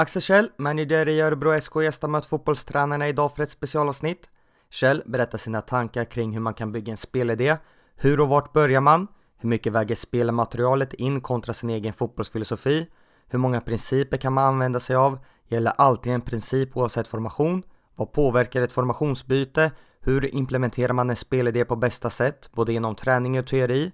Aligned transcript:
Axel 0.00 0.22
Kjell, 0.22 0.50
manager 0.56 1.08
i 1.08 1.20
Örebro 1.20 1.60
SK, 1.60 1.82
gästar 1.82 2.08
mött 2.08 2.26
fotbollstränarna 2.26 3.08
idag 3.08 3.34
för 3.36 3.42
ett 3.42 3.50
specialavsnitt. 3.50 4.30
Kjell 4.70 5.02
berättar 5.06 5.38
sina 5.38 5.60
tankar 5.60 6.04
kring 6.04 6.32
hur 6.32 6.40
man 6.40 6.54
kan 6.54 6.72
bygga 6.72 6.90
en 6.90 6.96
spelidé. 6.96 7.56
Hur 7.96 8.20
och 8.20 8.28
vart 8.28 8.52
börjar 8.52 8.80
man? 8.80 9.06
Hur 9.38 9.48
mycket 9.48 9.72
väger 9.72 9.94
spelmaterialet 9.94 10.94
in 10.94 11.20
kontra 11.20 11.54
sin 11.54 11.70
egen 11.70 11.92
fotbollsfilosofi? 11.92 12.86
Hur 13.28 13.38
många 13.38 13.60
principer 13.60 14.16
kan 14.16 14.32
man 14.32 14.44
använda 14.44 14.80
sig 14.80 14.96
av? 14.96 15.18
Gäller 15.48 15.72
alltid 15.78 16.12
en 16.12 16.20
princip 16.20 16.76
oavsett 16.76 17.08
formation? 17.08 17.62
Vad 17.96 18.12
påverkar 18.12 18.62
ett 18.62 18.72
formationsbyte? 18.72 19.70
Hur 20.00 20.34
implementerar 20.34 20.92
man 20.92 21.10
en 21.10 21.16
spelidé 21.16 21.64
på 21.64 21.76
bästa 21.76 22.10
sätt, 22.10 22.50
både 22.52 22.72
inom 22.72 22.94
träning 22.94 23.38
och 23.38 23.46
teori? 23.46 23.92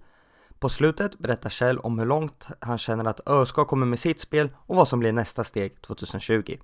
På 0.58 0.68
slutet 0.68 1.18
berättar 1.18 1.50
Kjell 1.50 1.78
om 1.78 1.98
hur 1.98 2.06
långt 2.06 2.46
han 2.60 2.78
känner 2.78 3.04
att 3.04 3.28
ÖSK 3.28 3.54
kommer 3.54 3.86
med 3.86 3.98
sitt 3.98 4.20
spel 4.20 4.50
och 4.56 4.76
vad 4.76 4.88
som 4.88 4.98
blir 4.98 5.12
nästa 5.12 5.44
steg 5.44 5.82
2020. 5.82 6.56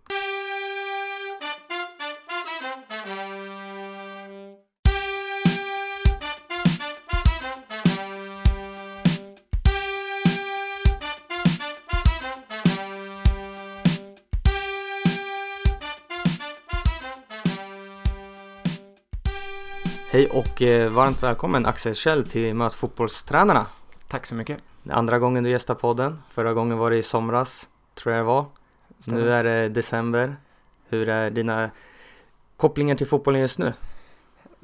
Hej 20.10 20.29
och 20.29 20.62
eh, 20.62 20.90
varmt 20.90 21.23
välkommen 21.23 21.66
Axel 21.66 21.95
Kjell 21.95 22.29
till 22.29 22.54
Möt 22.54 22.74
fotbollstränarna. 22.74 23.66
Tack 24.12 24.27
så 24.27 24.34
mycket. 24.34 24.62
Andra 24.91 25.19
gången 25.19 25.45
du 25.45 25.51
gästar 25.51 25.75
podden. 25.75 26.23
Förra 26.30 26.55
gången 26.55 26.79
var 26.79 26.91
det 26.91 26.97
i 26.97 27.02
somras, 27.02 27.69
tror 27.95 28.15
jag 28.15 28.21
det 28.21 28.27
var. 28.27 28.47
Stämmer. 29.01 29.21
Nu 29.21 29.33
är 29.33 29.45
det 29.45 29.69
december. 29.69 30.37
Hur 30.88 31.09
är 31.09 31.30
dina 31.30 31.71
kopplingar 32.57 32.96
till 32.96 33.07
fotbollen 33.07 33.41
just 33.41 33.59
nu? 33.59 33.73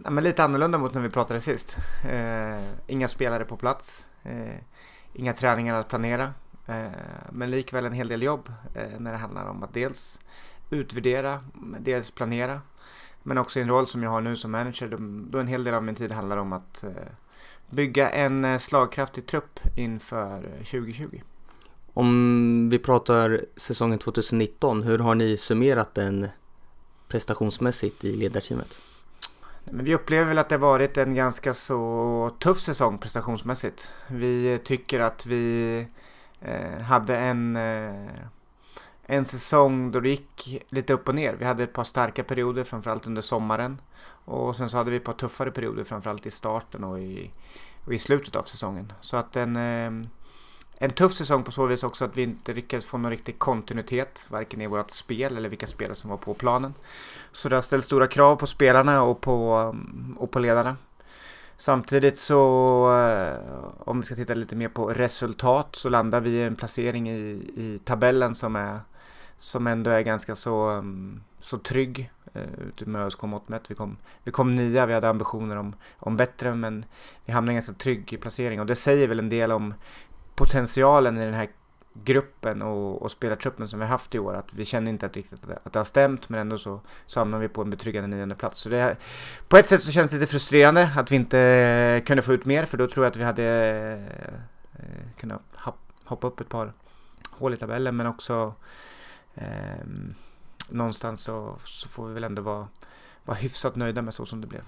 Ja, 0.04 0.10
men 0.10 0.24
lite 0.24 0.44
annorlunda 0.44 0.78
mot 0.78 0.94
när 0.94 1.00
vi 1.00 1.10
pratade 1.10 1.40
sist. 1.40 1.76
Eh, 2.10 2.64
inga 2.86 3.08
spelare 3.08 3.44
på 3.44 3.56
plats. 3.56 4.06
Eh, 4.22 4.58
inga 5.12 5.32
träningar 5.32 5.74
att 5.74 5.88
planera. 5.88 6.32
Eh, 6.66 6.86
men 7.30 7.50
likväl 7.50 7.86
en 7.86 7.92
hel 7.92 8.08
del 8.08 8.22
jobb 8.22 8.52
eh, 8.74 8.98
när 8.98 9.12
det 9.12 9.18
handlar 9.18 9.46
om 9.46 9.62
att 9.62 9.74
dels 9.74 10.20
utvärdera, 10.70 11.44
dels 11.80 12.10
planera. 12.10 12.60
Men 13.22 13.38
också 13.38 13.58
i 13.58 13.62
en 13.62 13.68
roll 13.68 13.86
som 13.86 14.02
jag 14.02 14.10
har 14.10 14.20
nu 14.20 14.36
som 14.36 14.50
manager, 14.50 14.88
då, 14.88 14.96
då 15.00 15.38
en 15.38 15.48
hel 15.48 15.64
del 15.64 15.74
av 15.74 15.84
min 15.84 15.94
tid 15.94 16.12
handlar 16.12 16.36
om 16.36 16.52
att 16.52 16.84
eh, 16.84 16.90
bygga 17.70 18.10
en 18.10 18.44
eh, 18.44 18.58
slagkraftig 18.58 19.26
trupp 19.26 19.60
inför 19.76 20.36
eh, 20.44 20.64
2020. 20.64 21.20
Om 21.94 22.68
vi 22.70 22.78
pratar 22.78 23.44
säsongen 23.56 23.98
2019, 23.98 24.82
hur 24.82 24.98
har 24.98 25.14
ni 25.14 25.36
summerat 25.36 25.94
den 25.94 26.28
prestationsmässigt 27.08 28.04
i 28.04 28.16
ledarteamet? 28.16 28.80
Men 29.64 29.84
vi 29.84 29.94
upplever 29.94 30.24
väl 30.24 30.38
att 30.38 30.48
det 30.48 30.58
varit 30.58 30.96
en 30.96 31.14
ganska 31.14 31.54
så 31.54 32.30
tuff 32.40 32.60
säsong 32.60 32.98
prestationsmässigt. 32.98 33.88
Vi 34.06 34.58
tycker 34.64 35.00
att 35.00 35.26
vi 35.26 35.86
eh, 36.40 36.80
hade 36.80 37.16
en, 37.16 37.56
eh, 37.56 38.10
en 39.10 39.24
säsong 39.24 39.90
då 39.92 40.00
det 40.00 40.08
gick 40.08 40.64
lite 40.68 40.92
upp 40.92 41.08
och 41.08 41.14
ner. 41.14 41.34
Vi 41.34 41.44
hade 41.44 41.64
ett 41.64 41.72
par 41.72 41.84
starka 41.84 42.24
perioder, 42.24 42.64
framförallt 42.64 43.06
under 43.06 43.22
sommaren. 43.22 43.80
Och 44.24 44.56
sen 44.56 44.70
så 44.70 44.76
hade 44.76 44.90
vi 44.90 44.96
ett 44.96 45.04
par 45.04 45.12
tuffare 45.12 45.50
perioder, 45.50 45.84
framförallt 45.84 46.26
i 46.26 46.30
starten 46.30 46.84
och 46.84 46.98
i, 46.98 47.30
och 47.84 47.94
i 47.94 47.98
slutet 47.98 48.36
av 48.36 48.42
säsongen. 48.42 48.92
Så 49.00 49.16
att 49.16 49.36
en, 49.36 49.56
eh, 49.56 50.08
en 50.78 50.90
tuff 50.90 51.12
säsong 51.12 51.42
på 51.42 51.52
så 51.52 51.66
vis 51.66 51.82
också 51.82 52.04
att 52.04 52.16
vi 52.16 52.22
inte 52.22 52.54
lyckades 52.54 52.86
få 52.86 52.98
någon 52.98 53.10
riktig 53.10 53.38
kontinuitet, 53.38 54.26
varken 54.28 54.60
i 54.60 54.66
vårt 54.66 54.90
spel 54.90 55.36
eller 55.36 55.48
vilka 55.48 55.66
spelare 55.66 55.96
som 55.96 56.10
var 56.10 56.16
på 56.16 56.34
planen. 56.34 56.74
Så 57.32 57.48
det 57.48 57.54
har 57.54 57.62
ställt 57.62 57.84
stora 57.84 58.06
krav 58.06 58.36
på 58.36 58.46
spelarna 58.46 59.02
och 59.02 59.20
på, 59.20 59.52
mm, 59.54 60.16
och 60.18 60.30
på 60.30 60.38
ledarna. 60.38 60.76
Samtidigt 61.56 62.18
så, 62.18 62.40
eh, 62.96 63.34
om 63.78 64.00
vi 64.00 64.06
ska 64.06 64.14
titta 64.14 64.34
lite 64.34 64.56
mer 64.56 64.68
på 64.68 64.86
resultat, 64.86 65.76
så 65.76 65.88
landar 65.88 66.20
vi 66.20 66.30
i 66.30 66.42
en 66.42 66.56
placering 66.56 67.10
i, 67.10 67.30
i 67.56 67.80
tabellen 67.84 68.34
som, 68.34 68.56
är, 68.56 68.80
som 69.38 69.66
ändå 69.66 69.90
är 69.90 70.00
ganska 70.00 70.34
så, 70.34 70.68
mm, 70.68 71.20
så 71.40 71.58
trygg 71.58 72.10
eh, 72.34 72.42
ute 72.68 72.88
med 72.88 73.06
ÖSK 73.06 73.22
mått 73.22 73.48
mätt. 73.48 73.70
Vi 73.70 73.74
kom, 73.74 73.96
vi 74.24 74.30
kom 74.30 74.56
nia, 74.56 74.86
vi 74.86 74.94
hade 74.94 75.08
ambitioner 75.08 75.56
om, 75.56 75.74
om 75.96 76.16
bättre, 76.16 76.54
men 76.54 76.84
vi 77.24 77.32
hamnade 77.32 77.52
i 77.52 77.54
en 77.54 77.56
ganska 77.56 77.84
trygg 77.84 78.18
placering 78.20 78.60
och 78.60 78.66
det 78.66 78.76
säger 78.76 79.08
väl 79.08 79.18
en 79.18 79.28
del 79.28 79.52
om 79.52 79.74
potentialen 80.34 81.18
i 81.18 81.24
den 81.24 81.34
här 81.34 81.48
gruppen 82.04 82.62
och, 82.62 83.02
och 83.02 83.10
spelartruppen 83.10 83.68
som 83.68 83.80
vi 83.80 83.86
haft 83.86 84.14
i 84.14 84.18
år. 84.18 84.34
Att 84.34 84.52
vi 84.54 84.64
känner 84.64 84.90
inte 84.90 85.06
att, 85.06 85.16
riktigt 85.16 85.42
att 85.42 85.48
det, 85.48 85.58
att 85.64 85.72
det 85.72 85.78
har 85.78 85.84
stämt 85.84 86.28
men 86.28 86.40
ändå 86.40 86.58
så, 86.58 86.80
så 87.06 87.20
hamnar 87.20 87.38
vi 87.38 87.48
på 87.48 87.62
en 87.62 87.70
betryggande 87.70 88.16
nionde 88.16 88.34
plats. 88.34 88.58
Så 88.58 88.68
det 88.68 88.96
på 89.48 89.56
ett 89.56 89.68
sätt 89.68 89.82
så 89.82 89.92
känns 89.92 90.10
det 90.10 90.16
lite 90.18 90.30
frustrerande 90.30 90.90
att 90.96 91.12
vi 91.12 91.16
inte 91.16 92.02
kunde 92.06 92.22
få 92.22 92.32
ut 92.32 92.44
mer 92.44 92.64
för 92.64 92.78
då 92.78 92.88
tror 92.88 93.04
jag 93.04 93.10
att 93.10 93.16
vi 93.16 93.24
hade 93.24 93.44
eh, 94.72 95.18
kunnat 95.20 95.42
hoppa 96.04 96.26
upp 96.26 96.40
ett 96.40 96.48
par 96.48 96.72
hål 97.30 97.54
i 97.54 97.56
tabellen 97.56 97.96
men 97.96 98.06
också 98.06 98.54
eh, 99.40 99.86
någonstans 100.68 101.22
så, 101.22 101.56
så 101.64 101.88
får 101.88 102.08
vi 102.08 102.14
väl 102.14 102.24
ändå 102.24 102.42
vara, 102.42 102.68
vara 103.24 103.36
hyfsat 103.36 103.76
nöjda 103.76 104.02
med 104.02 104.14
så 104.14 104.26
som 104.26 104.40
det 104.40 104.46
blev. 104.46 104.62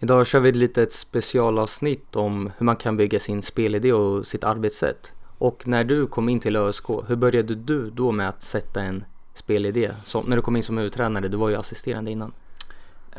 Idag 0.00 0.26
kör 0.26 0.40
vi 0.40 0.48
ett 0.48 0.56
litet 0.56 0.92
specialavsnitt 0.92 2.16
om 2.16 2.50
hur 2.58 2.64
man 2.64 2.76
kan 2.76 2.96
bygga 2.96 3.20
sin 3.20 3.42
spelidé 3.42 3.92
och 3.92 4.26
sitt 4.26 4.44
arbetssätt. 4.44 5.12
Och 5.38 5.66
när 5.66 5.84
du 5.84 6.06
kom 6.06 6.28
in 6.28 6.40
till 6.40 6.56
ÖSK, 6.56 6.84
hur 7.06 7.16
började 7.16 7.54
du 7.54 7.90
då 7.90 8.12
med 8.12 8.28
att 8.28 8.42
sätta 8.42 8.80
en 8.80 9.04
spelidé? 9.34 9.94
Så, 10.04 10.22
när 10.22 10.36
du 10.36 10.42
kom 10.42 10.56
in 10.56 10.62
som 10.62 10.78
huvudtränare, 10.78 11.28
du 11.28 11.36
var 11.36 11.48
ju 11.48 11.56
assisterande 11.56 12.10
innan. 12.10 12.32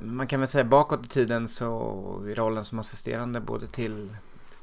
Man 0.01 0.27
kan 0.27 0.39
väl 0.39 0.49
säga 0.49 0.63
bakåt 0.63 1.05
i 1.05 1.07
tiden 1.07 1.47
så 1.47 2.23
i 2.27 2.33
rollen 2.33 2.65
som 2.65 2.79
assisterande 2.79 3.39
både 3.39 3.67
till 3.67 4.09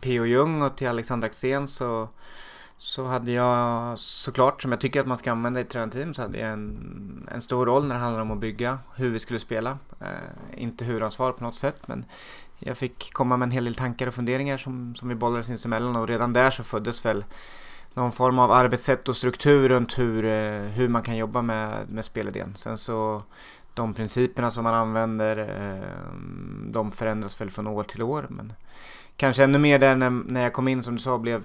P.O. 0.00 0.25
Jung 0.25 0.62
och 0.62 0.77
till 0.77 0.89
Alexander 0.89 1.28
Axén 1.28 1.69
så, 1.69 2.09
så 2.79 3.05
hade 3.05 3.33
jag 3.33 3.99
såklart, 3.99 4.63
som 4.63 4.71
jag 4.71 4.81
tycker 4.81 5.01
att 5.01 5.07
man 5.07 5.17
ska 5.17 5.33
använda 5.33 5.61
i 5.61 5.63
ett 5.63 5.71
tränarteam, 5.71 6.15
så 6.15 6.23
hade 6.23 6.39
jag 6.39 6.51
en, 6.51 7.29
en 7.33 7.43
stor 7.43 7.67
roll 7.67 7.87
när 7.87 7.95
det 7.95 8.01
handlar 8.01 8.23
om 8.23 8.31
att 8.31 8.39
bygga 8.39 8.79
hur 8.95 9.11
vi 9.11 9.19
skulle 9.19 9.41
spela. 9.41 9.79
Eh, 10.01 10.63
inte 10.63 10.85
huvudansvar 10.85 11.33
på 11.33 11.45
något 11.45 11.57
sätt 11.57 11.89
men 11.89 12.05
jag 12.59 12.77
fick 12.79 13.13
komma 13.13 13.37
med 13.37 13.47
en 13.47 13.51
hel 13.51 13.65
del 13.65 13.75
tankar 13.75 14.07
och 14.07 14.15
funderingar 14.15 14.57
som, 14.57 14.95
som 14.95 15.09
vi 15.09 15.15
bollade 15.15 15.45
sinsemellan 15.45 15.97
och 15.97 16.09
redan 16.09 16.33
där 16.33 16.51
så 16.51 16.63
föddes 16.63 17.05
väl 17.05 17.25
någon 17.95 18.13
form 18.13 18.39
av 18.39 18.53
arbetssätt 18.53 19.09
och 19.09 19.17
struktur 19.17 19.69
runt 19.69 19.99
hur, 19.99 20.25
eh, 20.25 20.61
hur 20.61 20.89
man 20.89 21.03
kan 21.03 21.17
jobba 21.17 21.43
med, 21.43 21.89
med 21.89 22.05
spelidén. 22.05 22.53
Sen 22.57 22.79
så 22.79 23.23
de 23.75 23.95
principerna 23.95 24.51
som 24.51 24.65
man 24.65 24.75
använder 24.75 25.37
eh, 25.39 26.13
de 26.73 26.91
förändras 26.91 27.41
väl 27.41 27.51
från 27.51 27.67
år 27.67 27.85
till 27.85 28.03
år 28.03 28.27
men 28.29 28.53
kanske 29.17 29.45
ännu 29.45 29.59
mer 29.59 29.79
där 29.79 29.97
när, 29.97 30.11
när 30.11 30.43
jag 30.43 30.53
kom 30.53 30.69
in 30.69 30.83
som 30.83 30.95
du 30.95 31.01
sa 31.01 31.19
blev 31.19 31.43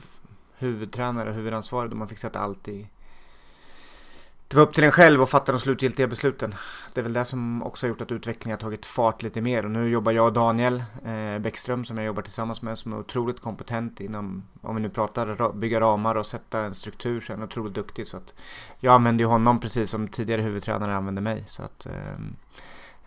huvudtränare 0.61 1.29
och 1.29 1.35
huvudansvarig 1.35 1.91
då 1.91 1.97
man 1.97 2.07
fick 2.07 2.19
sätta 2.19 2.39
allt 2.39 2.67
i 2.67 2.87
det 4.51 4.57
var 4.57 4.63
upp 4.63 4.73
till 4.73 4.83
en 4.83 4.91
själv 4.91 5.21
att 5.21 5.29
fatta 5.29 5.51
de 5.51 5.59
slutgiltiga 5.59 6.07
besluten. 6.07 6.55
Det 6.93 7.01
är 7.01 7.03
väl 7.03 7.13
det 7.13 7.25
som 7.25 7.63
också 7.63 7.85
har 7.85 7.89
gjort 7.89 8.01
att 8.01 8.11
utvecklingen 8.11 8.57
har 8.57 8.61
tagit 8.61 8.85
fart 8.85 9.21
lite 9.21 9.41
mer. 9.41 9.65
Och 9.65 9.71
nu 9.71 9.89
jobbar 9.89 10.11
jag 10.11 10.25
och 10.25 10.33
Daniel 10.33 10.83
eh, 11.05 11.39
Bäckström 11.39 11.85
som 11.85 11.97
jag 11.97 12.05
jobbar 12.05 12.21
tillsammans 12.21 12.61
med 12.61 12.77
som 12.77 12.93
är 12.93 12.99
otroligt 12.99 13.41
kompetent 13.41 13.99
inom, 13.99 14.43
om 14.61 14.75
vi 14.75 14.81
nu 14.81 14.89
pratar 14.89 15.53
bygga 15.53 15.79
ramar 15.79 16.15
och 16.15 16.25
sätta 16.25 16.59
en 16.59 16.73
struktur 16.73 17.21
så 17.21 17.33
är 17.33 17.37
han 17.37 17.45
otroligt 17.45 17.73
duktig. 17.73 18.07
Så 18.07 18.17
att 18.17 18.33
jag 18.79 18.93
använder 18.93 19.23
ju 19.23 19.27
honom 19.27 19.59
precis 19.59 19.89
som 19.89 20.07
tidigare 20.07 20.41
huvudtränare 20.41 20.95
använde 20.95 21.21
mig. 21.21 21.43
Så 21.47 21.63
att, 21.63 21.85
eh, 21.85 22.13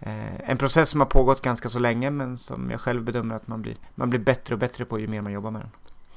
eh, 0.00 0.50
en 0.50 0.58
process 0.58 0.90
som 0.90 1.00
har 1.00 1.06
pågått 1.06 1.42
ganska 1.42 1.68
så 1.68 1.78
länge 1.78 2.10
men 2.10 2.38
som 2.38 2.70
jag 2.70 2.80
själv 2.80 3.02
bedömer 3.02 3.36
att 3.36 3.46
man 3.46 3.62
blir, 3.62 3.76
man 3.94 4.10
blir 4.10 4.20
bättre 4.20 4.54
och 4.54 4.58
bättre 4.58 4.84
på 4.84 4.98
ju 4.98 5.06
mer 5.06 5.20
man 5.20 5.32
jobbar 5.32 5.50
med 5.50 5.60
den. 5.60 5.70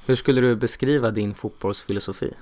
Hur 0.07 0.15
skulle 0.15 0.41
du 0.41 0.55
beskriva 0.55 1.11
din 1.11 1.33
fotbollsfilosofi? 1.33 2.33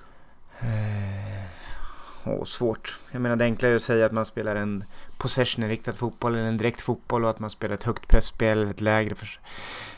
Eh, 0.60 2.30
och 2.30 2.48
svårt. 2.48 2.98
Jag 3.12 3.22
menar 3.22 3.36
det 3.36 3.46
enkla 3.46 3.70
är 3.70 3.76
att 3.76 3.82
säga 3.82 4.06
att 4.06 4.12
man 4.12 4.26
spelar 4.26 4.56
en 4.56 4.84
possession-inriktad 5.18 5.94
fotboll 5.94 6.36
eller 6.36 6.48
en 6.48 6.58
direkt 6.58 6.82
fotboll 6.82 7.24
och 7.24 7.30
att 7.30 7.40
man 7.40 7.50
spelar 7.50 7.76
ett 7.76 7.84
högt 7.84 8.08
pressspel, 8.08 8.70
ett 8.70 8.82
lägre, 8.82 9.16
förs 9.16 9.40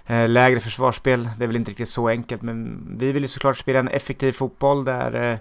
eh, 0.05 0.29
lägre 0.29 0.59
försvarsspel. 0.59 1.29
Det 1.37 1.45
är 1.45 1.47
väl 1.47 1.55
inte 1.55 1.71
riktigt 1.71 1.89
så 1.89 2.07
enkelt 2.07 2.41
men 2.41 2.87
vi 2.99 3.11
vill 3.11 3.23
ju 3.23 3.27
såklart 3.29 3.57
spela 3.57 3.79
en 3.79 3.87
effektiv 3.87 4.31
fotboll 4.31 4.85
där 4.85 5.39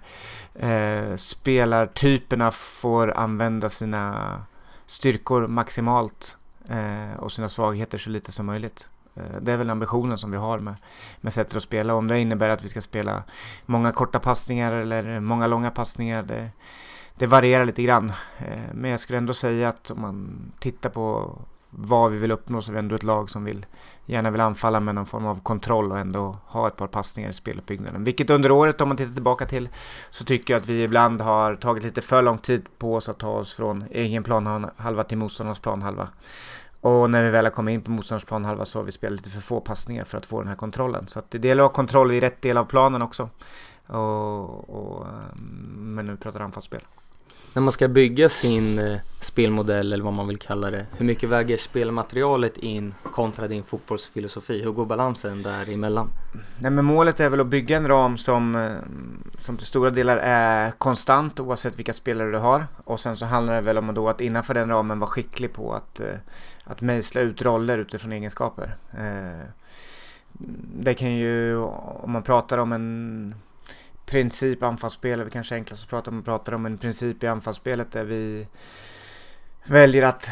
eh, 0.55 0.71
eh 0.71 1.17
spelartyperna 1.17 2.51
får 2.51 3.13
använda 3.13 3.69
sina 3.69 4.43
styrkor 4.87 5.47
maximalt 5.47 6.37
eh, 6.69 7.19
och 7.19 7.33
sina 7.33 7.49
svagheter 7.49 7.99
så 7.99 8.11
lite 8.11 8.33
som 8.33 8.47
möjligt. 8.47 8.89
Eh, 9.17 9.41
det 9.41 9.53
är 9.53 9.57
väl 9.57 9.71
ambitionen 9.71 10.19
som 10.19 10.31
vi 10.31 10.37
har 10.37 10.59
med, 10.59 10.75
med 11.21 11.33
sättet 11.33 11.57
att 11.57 11.63
spela. 11.63 11.95
Om 11.95 12.09
det 12.09 12.21
innebär 12.21 12.51
att 12.51 12.65
vi 12.65 12.69
ska 12.69 12.81
spela 12.81 13.23
många 13.67 13.93
korta 13.93 14.19
passningar 14.19 14.73
eller 14.73 15.21
många 15.21 15.47
långa 15.47 15.71
passningar, 15.71 16.23
det, 16.23 16.51
det 17.15 17.27
varierar 17.27 17.65
lite 17.65 17.83
grann. 17.83 18.13
Eh, 18.39 18.75
men 18.75 18.91
jag 18.91 19.01
skulle 19.01 19.19
ändå 19.19 19.35
säga 19.35 19.69
att 19.69 19.91
om 19.91 20.01
man 20.01 20.53
tittar 20.59 20.91
på 20.91 21.39
vad 21.71 22.13
vi 22.13 22.19
vill 22.19 22.33
uppnå 22.33 22.63
så 22.63 22.71
är 22.71 22.73
vi 22.73 22.79
ändå 22.79 22.95
ett 22.95 23.03
lag 23.03 23.31
som 23.31 23.45
vill 23.45 23.67
gärna 24.07 24.31
vill 24.31 24.41
anfalla 24.41 24.81
med 24.81 24.95
någon 24.95 25.07
form 25.07 25.27
av 25.27 25.41
kontroll 25.41 25.93
och 25.93 25.99
ändå 25.99 26.37
ha 26.47 26.69
ett 26.69 26.77
par 26.77 26.87
passningar 26.87 27.31
i 27.31 27.33
speluppbyggnaden. 27.33 28.05
Vilket 28.05 28.31
under 28.31 28.51
året 28.51 28.81
om 28.81 28.89
man 28.89 28.97
tittar 28.97 29.15
tillbaka 29.15 29.47
till 29.47 29.69
så 30.11 30.25
tycker 30.25 30.55
jag 30.55 30.61
att 30.61 30.69
vi 30.69 30.83
ibland 30.83 31.21
har 31.21 31.55
tagit 31.57 31.85
lite 31.85 32.03
för 32.03 32.23
lång 32.23 32.39
tid 32.39 32.67
på 32.79 32.95
oss 32.95 33.09
att 33.09 33.19
ta 33.19 33.31
oss 33.31 33.55
från 33.55 33.85
egen 33.91 34.23
planhalva 34.23 35.05
till 35.05 35.19
motståndarnas 35.19 35.59
planhalva. 35.59 36.09
Och 36.87 37.11
när 37.11 37.25
vi 37.25 37.31
väl 37.31 37.45
har 37.45 37.51
kommit 37.51 37.73
in 37.73 37.83
på 37.83 37.91
motståndarnas 37.91 38.25
planhalva 38.25 38.65
så 38.65 38.79
har 38.79 38.85
vi 38.85 38.93
spelat 38.93 39.17
lite 39.17 39.31
för 39.31 39.41
få 39.41 39.61
passningar 39.61 40.05
för 40.05 40.19
att 40.19 40.27
få 40.27 40.41
den 40.41 40.49
här 40.49 40.57
kontrollen. 40.57 41.09
Så 41.09 41.19
att 41.19 41.31
det 41.31 41.45
gäller 41.49 41.63
att 41.63 41.71
ha 41.71 41.75
kontroll 41.75 42.13
i 42.13 42.21
rätt 42.21 42.43
del 42.43 42.57
av 42.57 42.65
planen 42.65 43.03
också. 43.03 43.31
Och, 43.87 44.71
och, 44.71 45.07
eh, 45.07 45.37
men 45.77 46.07
nu 46.07 46.17
pratar 46.17 46.41
anfallsspel. 46.41 46.81
När 47.57 47.63
man 47.63 47.73
ska 47.73 47.89
bygga 47.89 48.29
sin 48.29 48.79
eh, 48.79 48.99
spelmodell 49.21 49.93
eller 49.93 50.05
vad 50.05 50.13
man 50.13 50.29
vill 50.29 50.39
kalla 50.39 50.71
det, 50.71 50.87
hur 50.97 51.07
mycket 51.07 51.29
väger 51.29 51.57
spelmaterialet 51.57 52.59
in 52.59 52.95
kontra 53.03 53.49
din 53.49 53.63
fotbollsfilosofi? 53.63 54.63
Hur 54.63 54.71
går 54.71 54.87
balansen 54.87 55.43
däremellan? 55.43 56.09
Nej 56.59 56.71
men 56.71 56.85
målet 56.85 57.21
är 57.21 57.31
väl 57.31 57.41
att 57.41 57.47
bygga 57.47 57.77
en 57.77 57.89
ram 57.89 58.19
som, 58.19 58.57
eh, 58.57 58.73
som 59.39 59.57
till 59.57 59.67
stora 59.67 59.91
delar 59.91 60.17
är 60.17 60.71
konstant 60.71 61.41
oavsett 61.41 61.79
vilka 61.79 61.95
spelare 61.95 62.31
du 62.31 62.39
har. 62.39 62.65
Och 62.85 63.01
sen 63.01 63.17
så 63.17 63.27
handlar 63.27 63.55
det 63.55 63.61
väl 63.61 63.79
om 63.79 63.95
då 63.95 64.09
att 64.09 64.21
innanför 64.21 64.55
den 64.55 64.69
ramen 64.69 64.99
vara 64.99 65.11
skicklig 65.11 65.53
på 65.53 65.75
att, 65.75 66.01
eh, 66.01 66.15
att 66.65 66.81
mejsla 66.81 67.21
ut 67.21 67.43
roller 67.43 67.79
utifrån 67.79 68.13
egenskaper. 68.13 68.75
Det 70.79 70.95
kan 70.95 71.15
ju, 71.15 71.57
om 71.57 72.13
man 72.13 72.23
pratar 72.23 72.59
om 72.59 72.73
en 72.73 73.35
princip 74.07 74.63
anfallsspel 74.63 75.21
är 75.21 75.25
väl 75.25 75.33
kanske 75.33 75.55
enklast 75.55 75.83
att 75.83 75.89
prata 75.91 76.11
om. 76.11 76.23
Pratar 76.23 76.53
om 76.53 76.67
en 76.67 76.79
princip 76.79 77.23
i 77.23 77.27
anfallsspelet 77.27 77.93
där 77.93 78.05
vi 78.05 78.47
väljer 79.65 80.03
att, 80.03 80.29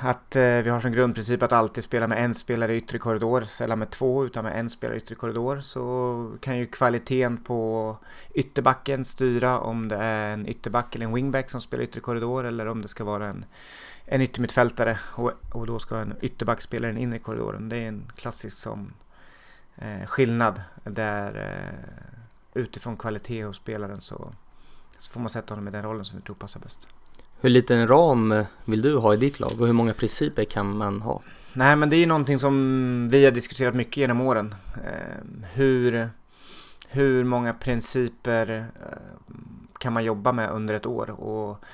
att 0.00 0.36
eh, 0.36 0.42
vi 0.42 0.70
har 0.70 0.80
som 0.80 0.92
grundprincip 0.92 1.42
att 1.42 1.52
alltid 1.52 1.84
spela 1.84 2.06
med 2.06 2.24
en 2.24 2.34
spelare 2.34 2.74
i 2.74 2.76
yttre 2.76 2.98
korridor, 2.98 3.44
sällan 3.44 3.78
med 3.78 3.90
två 3.90 4.24
utan 4.24 4.44
med 4.44 4.58
en 4.58 4.70
spelare 4.70 4.96
i 4.96 5.00
yttre 5.00 5.14
korridor. 5.14 5.60
Så 5.60 6.32
kan 6.40 6.58
ju 6.58 6.66
kvaliteten 6.66 7.36
på 7.36 7.96
ytterbacken 8.34 9.04
styra 9.04 9.58
om 9.58 9.88
det 9.88 9.96
är 9.96 10.32
en 10.32 10.48
ytterback 10.48 10.94
eller 10.94 11.06
en 11.06 11.14
wingback 11.14 11.50
som 11.50 11.60
spelar 11.60 11.84
yttre 11.84 12.00
korridor 12.00 12.44
eller 12.44 12.66
om 12.66 12.82
det 12.82 12.88
ska 12.88 13.04
vara 13.04 13.26
en, 13.26 13.44
en 14.06 14.20
yttermittfältare 14.20 14.98
och, 15.02 15.32
och 15.52 15.66
då 15.66 15.78
ska 15.78 15.96
en 15.96 16.14
ytterback 16.20 16.62
spela 16.62 16.88
i 16.88 16.92
den 16.92 17.00
inre 17.00 17.18
korridoren. 17.18 17.68
Det 17.68 17.76
är 17.76 17.88
en 17.88 18.12
klassisk 18.16 18.58
som 18.58 18.92
eh, 19.76 20.06
skillnad 20.06 20.62
där 20.84 21.36
eh, 21.36 22.14
utifrån 22.54 22.96
kvalitet 22.96 23.44
hos 23.44 23.56
spelaren 23.56 24.00
så, 24.00 24.32
så 24.98 25.10
får 25.10 25.20
man 25.20 25.30
sätta 25.30 25.54
honom 25.54 25.68
i 25.68 25.70
den 25.70 25.82
rollen 25.82 26.04
som 26.04 26.18
vi 26.18 26.24
tror 26.24 26.36
passar 26.36 26.60
bäst. 26.60 26.88
Hur 27.40 27.50
liten 27.50 27.88
ram 27.88 28.44
vill 28.64 28.82
du 28.82 28.96
ha 28.96 29.14
i 29.14 29.16
ditt 29.16 29.40
lag 29.40 29.60
och 29.60 29.66
hur 29.66 29.74
många 29.74 29.94
principer 29.94 30.44
kan 30.44 30.76
man 30.76 31.02
ha? 31.02 31.22
Nej 31.52 31.76
men 31.76 31.90
det 31.90 31.96
är 31.96 31.98
ju 31.98 32.06
någonting 32.06 32.38
som 32.38 33.08
vi 33.10 33.24
har 33.24 33.32
diskuterat 33.32 33.74
mycket 33.74 33.96
genom 33.96 34.20
åren. 34.20 34.54
Eh, 34.84 35.46
hur, 35.52 36.08
hur 36.88 37.24
många 37.24 37.54
principer 37.54 38.66
eh, 38.80 39.28
kan 39.78 39.92
man 39.92 40.04
jobba 40.04 40.32
med 40.32 40.50
under 40.50 40.74
ett 40.74 40.86
år 40.86 41.10
och 41.10 41.64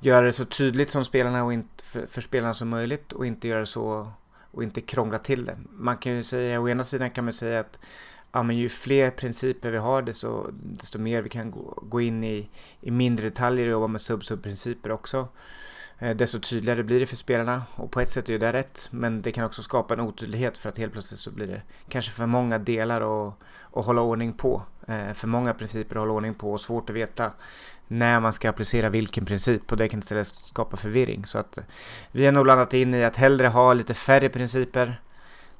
göra 0.00 0.26
det 0.26 0.32
så 0.32 0.44
tydligt 0.44 0.90
som 0.90 1.04
spelarna 1.04 1.44
och 1.44 1.52
inte, 1.52 1.84
för, 1.84 2.06
för 2.06 2.20
spelarna 2.20 2.54
som 2.54 2.68
möjligt 2.68 3.12
och 3.12 3.26
inte 3.26 3.48
göra 3.48 3.60
det 3.60 3.66
så 3.66 4.12
och 4.50 4.62
inte 4.62 4.80
krångla 4.80 5.18
till 5.18 5.44
det. 5.44 5.58
Man 5.70 5.96
kan 5.96 6.12
ju 6.12 6.22
säga, 6.22 6.60
å 6.60 6.68
ena 6.68 6.84
sidan 6.84 7.10
kan 7.10 7.24
man 7.24 7.32
säga 7.32 7.60
att 7.60 7.78
ja, 8.34 8.42
men 8.42 8.56
ju 8.56 8.68
fler 8.68 9.10
principer 9.10 9.70
vi 9.70 9.78
har 9.78 10.02
desto, 10.02 10.50
desto 10.52 10.98
mer 10.98 11.22
vi 11.22 11.28
kan 11.28 11.50
gå, 11.50 11.82
gå 11.82 12.00
in 12.00 12.24
i, 12.24 12.48
i 12.80 12.90
mindre 12.90 13.28
detaljer 13.28 13.66
och 13.66 13.72
jobba 13.72 13.86
med 13.86 14.00
sub-sub-principer 14.00 14.92
också. 14.92 15.28
Eh, 15.98 16.16
desto 16.16 16.40
tydligare 16.40 16.82
blir 16.82 17.00
det 17.00 17.06
för 17.06 17.16
spelarna 17.16 17.62
och 17.76 17.90
på 17.90 18.00
ett 18.00 18.10
sätt 18.10 18.28
är 18.28 18.38
det 18.38 18.52
rätt 18.52 18.88
men 18.90 19.22
det 19.22 19.32
kan 19.32 19.44
också 19.44 19.62
skapa 19.62 19.94
en 19.94 20.00
otydlighet 20.00 20.58
för 20.58 20.68
att 20.68 20.78
helt 20.78 20.92
plötsligt 20.92 21.20
så 21.20 21.30
blir 21.30 21.46
det 21.46 21.62
kanske 21.88 22.12
för 22.12 22.26
många 22.26 22.58
delar 22.58 23.28
att, 23.28 23.34
att 23.72 23.86
hålla 23.86 24.02
ordning 24.02 24.32
på. 24.32 24.62
Eh, 24.88 25.12
för 25.12 25.26
många 25.26 25.54
principer 25.54 25.96
att 25.96 26.00
hålla 26.00 26.12
ordning 26.12 26.34
på 26.34 26.52
och 26.52 26.60
svårt 26.60 26.90
att 26.90 26.96
veta 26.96 27.32
när 27.88 28.20
man 28.20 28.32
ska 28.32 28.50
applicera 28.50 28.88
vilken 28.88 29.26
princip 29.26 29.72
och 29.72 29.78
det 29.78 29.88
kan 29.88 30.00
istället 30.00 30.26
skapa 30.26 30.76
förvirring. 30.76 31.26
Så 31.26 31.38
att 31.38 31.58
vi 32.12 32.24
har 32.24 32.32
nog 32.32 32.46
landat 32.46 32.74
in 32.74 32.94
i 32.94 33.04
att 33.04 33.16
hellre 33.16 33.46
ha 33.46 33.72
lite 33.72 33.94
färre 33.94 34.28
principer 34.28 35.00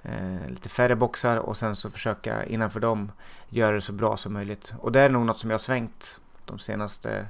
eh, 0.05 0.49
lite 0.49 0.69
färre 0.69 0.97
boxar 0.97 1.37
och 1.37 1.57
sen 1.57 1.77
så 1.77 1.91
försöka 1.91 2.45
innanför 2.45 2.81
dem 2.81 3.13
göra 3.49 3.75
det 3.75 3.81
så 3.81 3.93
bra 3.93 4.17
som 4.17 4.33
möjligt. 4.33 4.75
Och 4.79 4.93
det 4.93 5.01
är 5.01 5.09
nog 5.09 5.27
något 5.27 5.39
som 5.39 5.51
jag 5.51 5.55
har 5.55 5.61
svängt 5.61 6.21
de 6.45 6.59
senaste 6.59 7.29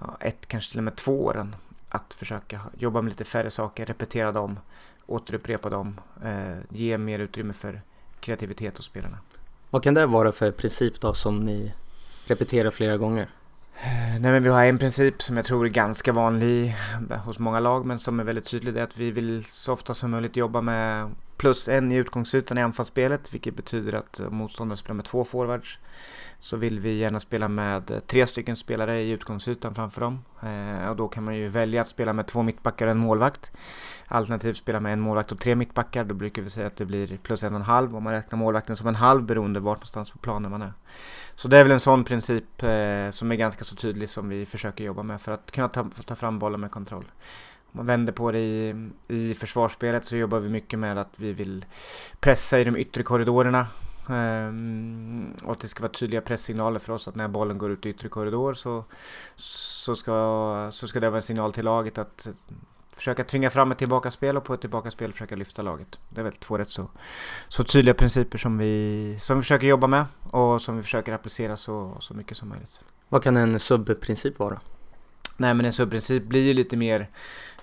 ja, 0.00 0.16
ett, 0.20 0.46
kanske 0.46 0.70
till 0.70 0.80
och 0.80 0.84
med 0.84 0.96
två 0.96 1.24
åren. 1.24 1.56
Att 1.88 2.14
försöka 2.14 2.60
jobba 2.78 3.02
med 3.02 3.10
lite 3.10 3.24
färre 3.24 3.50
saker, 3.50 3.86
repetera 3.86 4.32
dem, 4.32 4.58
återupprepa 5.06 5.70
dem, 5.70 6.00
eh, 6.24 6.58
ge 6.68 6.98
mer 6.98 7.18
utrymme 7.18 7.52
för 7.52 7.82
kreativitet 8.20 8.76
hos 8.76 8.86
spelarna. 8.86 9.18
Vad 9.70 9.82
kan 9.82 9.94
det 9.94 10.06
vara 10.06 10.32
för 10.32 10.50
princip 10.50 11.00
då 11.00 11.14
som 11.14 11.40
ni 11.40 11.74
repeterar 12.26 12.70
flera 12.70 12.96
gånger? 12.96 13.30
Eh, 13.76 14.20
nej 14.20 14.32
men 14.32 14.42
vi 14.42 14.48
har 14.48 14.64
en 14.64 14.78
princip 14.78 15.22
som 15.22 15.36
jag 15.36 15.46
tror 15.46 15.66
är 15.66 15.70
ganska 15.70 16.12
vanlig 16.12 16.76
hos 17.24 17.38
många 17.38 17.60
lag 17.60 17.86
men 17.86 17.98
som 17.98 18.20
är 18.20 18.24
väldigt 18.24 18.44
tydlig. 18.44 18.74
Det 18.74 18.80
är 18.80 18.84
att 18.84 18.96
vi 18.96 19.10
vill 19.10 19.44
så 19.44 19.72
ofta 19.72 19.94
som 19.94 20.10
möjligt 20.10 20.36
jobba 20.36 20.60
med 20.60 21.10
plus 21.36 21.68
en 21.68 21.92
i 21.92 21.96
utgångsytan 21.96 22.58
i 22.58 22.62
anfallsspelet, 22.62 23.34
vilket 23.34 23.56
betyder 23.56 23.92
att 23.92 24.20
eh, 24.20 24.30
motståndaren 24.30 24.76
spelar 24.76 24.94
med 24.94 25.04
två 25.04 25.24
forwards. 25.24 25.78
Så 26.38 26.56
vill 26.56 26.80
vi 26.80 26.94
gärna 26.94 27.20
spela 27.20 27.48
med 27.48 27.90
eh, 27.90 27.98
tre 27.98 28.26
stycken 28.26 28.56
spelare 28.56 29.00
i 29.00 29.10
utgångsytan 29.10 29.74
framför 29.74 30.00
dem. 30.00 30.24
Eh, 30.42 30.90
och 30.90 30.96
då 30.96 31.08
kan 31.08 31.24
man 31.24 31.36
ju 31.36 31.48
välja 31.48 31.80
att 31.80 31.88
spela 31.88 32.12
med 32.12 32.26
två 32.26 32.42
mittbackar 32.42 32.86
och 32.86 32.90
en 32.90 32.98
målvakt. 32.98 33.52
Alternativt 34.06 34.56
spela 34.56 34.80
med 34.80 34.92
en 34.92 35.00
målvakt 35.00 35.32
och 35.32 35.40
tre 35.40 35.54
mittbackar. 35.54 36.04
Då 36.04 36.14
brukar 36.14 36.42
vi 36.42 36.50
säga 36.50 36.66
att 36.66 36.76
det 36.76 36.84
blir 36.84 37.16
plus 37.16 37.42
en 37.42 37.54
och 37.54 37.60
en 37.60 37.66
halv 37.66 37.96
om 37.96 38.02
man 38.02 38.12
räknar 38.12 38.38
målvakten 38.38 38.76
som 38.76 38.88
en 38.88 38.94
halv 38.94 39.22
beroende 39.22 39.60
vart 39.60 39.78
någonstans 39.78 40.10
på 40.10 40.18
planen 40.18 40.50
man 40.50 40.62
är. 40.62 40.72
Så 41.34 41.48
det 41.48 41.58
är 41.58 41.64
väl 41.64 41.72
en 41.72 41.80
sån 41.80 42.04
princip 42.04 42.62
eh, 42.62 43.10
som 43.10 43.32
är 43.32 43.36
ganska 43.36 43.64
så 43.64 43.76
tydlig 43.76 44.10
som 44.10 44.28
vi 44.28 44.46
försöker 44.46 44.84
jobba 44.84 45.02
med 45.02 45.20
för 45.20 45.32
att 45.32 45.50
kunna 45.50 45.68
ta, 45.68 45.90
ta 46.06 46.14
fram 46.14 46.38
bollen 46.38 46.60
med 46.60 46.70
kontroll 46.70 47.04
man 47.76 47.86
vänder 47.86 48.12
på 48.12 48.32
det 48.32 48.38
i, 48.38 48.90
i 49.08 49.34
försvarsspelet 49.34 50.06
så 50.06 50.16
jobbar 50.16 50.40
vi 50.40 50.48
mycket 50.48 50.78
med 50.78 50.98
att 50.98 51.10
vi 51.16 51.32
vill 51.32 51.64
pressa 52.20 52.60
i 52.60 52.64
de 52.64 52.76
yttre 52.76 53.02
korridorerna. 53.02 53.66
Um, 54.08 55.34
och 55.44 55.52
att 55.52 55.60
det 55.60 55.68
ska 55.68 55.82
vara 55.82 55.92
tydliga 55.92 56.20
presssignaler 56.20 56.78
för 56.78 56.92
oss 56.92 57.08
att 57.08 57.14
när 57.14 57.28
bollen 57.28 57.58
går 57.58 57.70
ut 57.70 57.86
i 57.86 57.88
yttre 57.88 58.08
korridor 58.08 58.54
så, 58.54 58.84
så, 59.36 59.96
ska, 59.96 60.68
så 60.72 60.88
ska 60.88 61.00
det 61.00 61.10
vara 61.10 61.16
en 61.16 61.22
signal 61.22 61.52
till 61.52 61.64
laget 61.64 61.98
att 61.98 62.28
försöka 62.92 63.24
tvinga 63.24 63.50
fram 63.50 63.72
ett 63.72 63.78
tillbakaspel 63.78 64.36
och 64.36 64.44
på 64.44 64.54
ett 64.54 64.60
tillbakaspel 64.60 65.12
försöka 65.12 65.36
lyfta 65.36 65.62
laget. 65.62 65.98
Det 66.08 66.20
är 66.20 66.24
väl 66.24 66.32
två 66.32 66.58
rätt 66.58 66.70
så, 66.70 66.90
så 67.48 67.64
tydliga 67.64 67.94
principer 67.94 68.38
som 68.38 68.58
vi, 68.58 69.16
som 69.20 69.36
vi 69.36 69.42
försöker 69.42 69.66
jobba 69.66 69.86
med 69.86 70.04
och 70.30 70.62
som 70.62 70.76
vi 70.76 70.82
försöker 70.82 71.12
applicera 71.12 71.56
så, 71.56 71.96
så 72.00 72.14
mycket 72.14 72.36
som 72.36 72.48
möjligt. 72.48 72.80
Vad 73.08 73.22
kan 73.22 73.36
en 73.36 73.60
subprincip 73.60 74.38
vara? 74.38 74.60
Nej 75.36 75.54
men 75.54 75.66
en 75.66 75.72
subprincip 75.72 76.24
blir 76.24 76.46
ju 76.46 76.54
lite 76.54 76.76
mer 76.76 77.08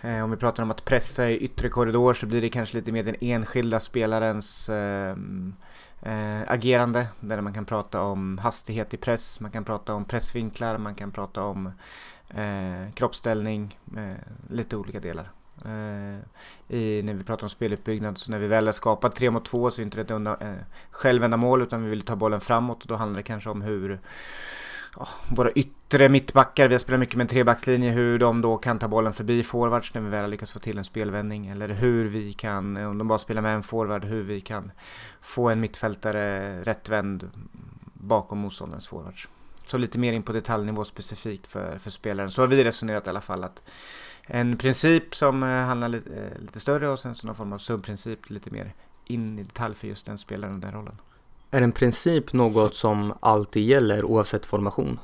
Eh, 0.04 0.24
om 0.24 0.32
vi 0.32 0.38
pratar 0.38 0.64
om 0.64 0.72
att 0.72 0.86
pressa 0.86 1.30
i 1.30 1.38
yttre 1.38 1.70
korridor 1.70 2.14
så 2.14 2.26
blir 2.26 2.42
det 2.42 2.50
kanske 2.50 2.78
lite 2.78 2.92
mer 2.92 3.04
den 3.04 3.16
enskilda 3.22 3.80
spelarens 3.80 4.70
eh, 4.70 5.16
eh, 6.02 6.42
agerande. 6.48 7.08
Där 7.20 7.42
man 7.42 7.54
kan 7.54 7.66
prata 7.66 8.02
om 8.02 8.38
hastighet 8.38 8.94
i 8.94 8.98
press, 8.98 9.40
man 9.40 9.52
kan 9.52 9.64
prata 9.64 9.94
om 9.94 10.06
pressvinklar, 10.06 10.78
man 10.78 10.96
kan 10.96 11.12
prata 11.12 11.44
om 11.44 11.72
eh, 12.30 12.94
kroppsställning, 12.94 13.80
eh, 13.98 14.54
lite 14.54 14.76
olika 14.76 15.00
delar. 15.00 15.30
Eh, 15.66 16.20
I, 16.78 17.02
när 17.04 17.14
vi 17.14 17.24
pratar 17.24 17.44
om 17.44 17.50
speluppbyggnad 17.50 18.18
så 18.18 18.32
när 18.32 18.40
vi 18.40 18.48
väl 18.48 18.66
har 18.66 18.74
skapat 18.74 19.16
3 19.16 19.32
mot 19.32 19.46
2 19.46 19.72
så 19.72 19.82
är 19.82 19.84
det 19.84 19.86
inte 19.86 20.02
ett 20.02 20.12
undan, 20.12 20.42
eh, 20.42 20.56
självändamål 20.92 21.62
utan 21.62 21.84
vi 21.84 21.90
vill 21.90 22.02
ta 22.02 22.16
bollen 22.16 22.42
framåt 22.42 22.82
och 22.82 22.88
då 22.88 22.96
handlar 22.96 23.18
det 23.18 23.24
kanske 23.24 23.50
om 23.50 23.62
hur 23.62 24.00
oh, 24.96 25.10
våra 25.30 25.52
yttre 25.52 26.10
mittbackar, 26.10 26.68
vi 26.68 26.74
har 26.74 26.80
spelat 26.80 27.00
mycket 27.00 27.16
med 27.16 27.24
en 27.24 27.30
trebackslinje, 27.30 27.92
hur 27.92 28.20
de 28.20 28.42
då 28.42 28.58
kan 28.58 28.80
ta 28.80 28.88
bollen 28.88 29.14
förbi 29.14 29.44
forwards 29.44 29.94
när 29.94 30.02
vi 30.02 30.10
väl 30.10 30.22
har 30.22 30.28
lyckats 30.28 30.52
få 30.52 30.60
till 30.60 30.78
en 30.78 30.84
spelvändning. 30.84 31.48
Eller 31.48 31.70
hur 31.70 32.06
vi 32.06 32.34
kan, 32.34 32.78
om 32.78 32.98
de 32.98 33.08
bara 33.08 33.20
spelar 33.20 33.42
med 33.42 33.56
en 33.56 33.64
forward, 33.64 34.06
hur 34.06 34.24
vi 34.24 34.42
kan 34.42 34.72
få 35.22 35.50
en 35.50 35.60
mittfältare 35.60 36.64
rättvänd 36.64 37.30
bakom 37.94 38.38
motståndarens 38.38 38.88
forwards. 38.88 39.28
Så 39.66 39.78
lite 39.78 40.00
mer 40.00 40.14
in 40.14 40.24
på 40.24 40.34
detaljnivå 40.34 40.84
specifikt 40.84 41.48
för, 41.48 41.78
för 41.78 41.92
spelaren. 41.92 42.32
Så 42.32 42.42
har 42.42 42.48
vi 42.48 42.64
resonerat 42.64 43.08
i 43.08 43.10
alla 43.10 43.22
fall 43.22 43.44
att 43.44 43.62
en 44.26 44.58
princip 44.58 45.16
som 45.16 45.44
eh, 45.44 45.50
handlar 45.50 45.90
lite, 45.90 46.16
eh, 46.16 46.42
lite 46.42 46.60
större 46.60 46.90
och 46.90 47.00
sen 47.00 47.16
så 47.16 47.28
någon 47.28 47.36
form 47.36 47.54
av 47.54 47.58
subprincip 47.58 48.30
lite 48.30 48.52
mer 48.52 48.74
in 49.06 49.40
i 49.40 49.44
detalj 49.44 49.76
för 49.76 49.88
just 49.88 50.06
den 50.06 50.18
spelaren 50.18 50.54
och 50.54 50.60
den 50.60 50.72
rollen. 50.72 50.98
Är 51.54 51.62
en 51.62 51.72
princip 51.72 52.34
något 52.34 52.76
som 52.76 53.14
alltid 53.20 53.64
gäller 53.64 54.06
oavsett 54.06 54.46
formation? 54.46 55.00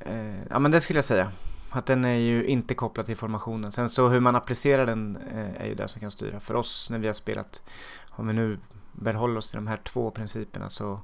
Eh, 0.00 0.42
ja 0.50 0.58
men 0.58 0.70
det 0.70 0.80
skulle 0.80 0.96
jag 0.96 1.04
säga. 1.04 1.32
Att 1.70 1.86
den 1.86 2.04
är 2.04 2.14
ju 2.14 2.46
inte 2.46 2.74
kopplad 2.74 3.06
till 3.06 3.16
formationen. 3.16 3.72
Sen 3.72 3.90
så 3.90 4.08
hur 4.08 4.20
man 4.20 4.36
applicerar 4.36 4.86
den 4.86 5.18
eh, 5.34 5.62
är 5.62 5.66
ju 5.66 5.74
det 5.74 5.88
som 5.88 6.00
kan 6.00 6.10
styra. 6.10 6.40
För 6.40 6.54
oss 6.54 6.90
när 6.90 6.98
vi 6.98 7.06
har 7.06 7.14
spelat, 7.14 7.62
om 8.08 8.26
vi 8.26 8.32
nu 8.32 8.58
behåller 8.92 9.36
oss 9.36 9.50
till 9.50 9.56
de 9.56 9.66
här 9.66 9.76
två 9.76 10.10
principerna 10.10 10.70
så, 10.70 11.00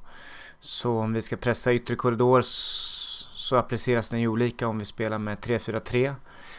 så 0.60 0.98
om 0.98 1.12
vi 1.12 1.22
ska 1.22 1.37
pressa 1.37 1.72
yttre 1.72 1.96
korridor 1.96 2.42
så 2.42 3.56
appliceras 3.56 4.08
den 4.08 4.20
ju 4.20 4.28
olika 4.28 4.68
om 4.68 4.78
vi 4.78 4.84
spelar 4.84 5.18
med 5.18 5.38
3-4-3, 5.38 6.14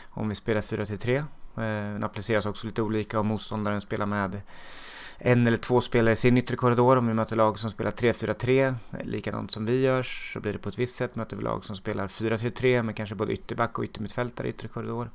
om 0.09 0.29
vi 0.29 0.35
spelar 0.35 0.61
4-3. 0.61 1.17
Eh, 1.17 1.23
den 1.93 2.03
appliceras 2.03 2.45
också 2.45 2.67
lite 2.67 2.81
olika 2.81 3.19
om 3.19 3.27
motståndaren 3.27 3.81
spelar 3.81 4.05
med 4.05 4.41
en 5.19 5.47
eller 5.47 5.57
två 5.57 5.81
spelare 5.81 6.13
i 6.13 6.15
sin 6.15 6.37
yttre 6.37 6.55
korridor. 6.55 6.97
Om 6.97 7.07
vi 7.07 7.13
möter 7.13 7.35
lag 7.35 7.59
som 7.59 7.69
spelar 7.69 7.91
3-4-3, 7.91 8.75
likadant 9.03 9.51
som 9.51 9.65
vi 9.65 9.81
gör, 9.81 10.03
så 10.03 10.39
blir 10.39 10.53
det 10.53 10.59
på 10.59 10.69
ett 10.69 10.79
visst 10.79 10.95
sätt. 10.95 11.15
Möter 11.15 11.35
vi 11.35 11.43
lag 11.43 11.65
som 11.65 11.75
spelar 11.75 12.07
4-3-3 12.07 12.83
med 12.83 12.95
kanske 12.95 13.15
både 13.15 13.33
ytterback 13.33 13.77
och 13.77 13.83
yttermittfältare 13.83 14.47
i 14.47 14.49
yttre 14.49 14.67
korridor 14.67 15.09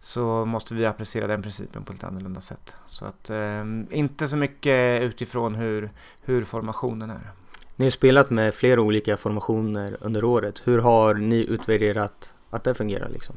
så 0.00 0.44
måste 0.44 0.74
vi 0.74 0.86
applicera 0.86 1.26
den 1.26 1.42
principen 1.42 1.84
på 1.84 1.92
ett 1.92 2.04
annorlunda 2.04 2.40
sätt. 2.40 2.74
Så 2.86 3.04
att 3.04 3.30
eh, 3.30 3.64
inte 3.90 4.28
så 4.28 4.36
mycket 4.36 5.02
utifrån 5.02 5.54
hur, 5.54 5.90
hur 6.20 6.44
formationen 6.44 7.10
är. 7.10 7.30
Ni 7.76 7.84
har 7.84 7.90
spelat 7.90 8.30
med 8.30 8.54
flera 8.54 8.80
olika 8.80 9.16
formationer 9.16 9.96
under 10.00 10.24
året. 10.24 10.62
Hur 10.64 10.78
har 10.78 11.14
ni 11.14 11.46
utvärderat 11.48 12.34
att 12.50 12.64
det 12.64 12.74
fungerar 12.74 13.08
liksom? 13.08 13.36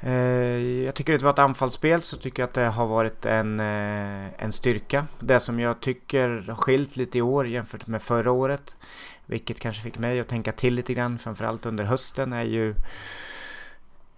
Eh, 0.00 0.84
jag 0.84 0.94
tycker 0.94 1.18
det 1.18 1.24
var 1.24 1.30
ett 1.30 1.38
anfallsspel 1.38 2.02
så 2.02 2.16
tycker 2.16 2.42
jag 2.42 2.48
att 2.48 2.54
det 2.54 2.66
har 2.66 2.86
varit 2.86 3.26
en, 3.26 3.60
eh, 3.60 4.42
en 4.44 4.52
styrka. 4.52 5.06
Det 5.18 5.40
som 5.40 5.60
jag 5.60 5.80
tycker 5.80 6.44
har 6.48 6.54
skilt 6.54 6.96
lite 6.96 7.18
i 7.18 7.22
år 7.22 7.46
jämfört 7.46 7.86
med 7.86 8.02
förra 8.02 8.30
året, 8.30 8.74
vilket 9.26 9.60
kanske 9.60 9.82
fick 9.82 9.98
mig 9.98 10.20
att 10.20 10.28
tänka 10.28 10.52
till 10.52 10.74
lite 10.74 10.94
grann, 10.94 11.18
framförallt 11.18 11.66
under 11.66 11.84
hösten, 11.84 12.32
är 12.32 12.44
ju 12.44 12.74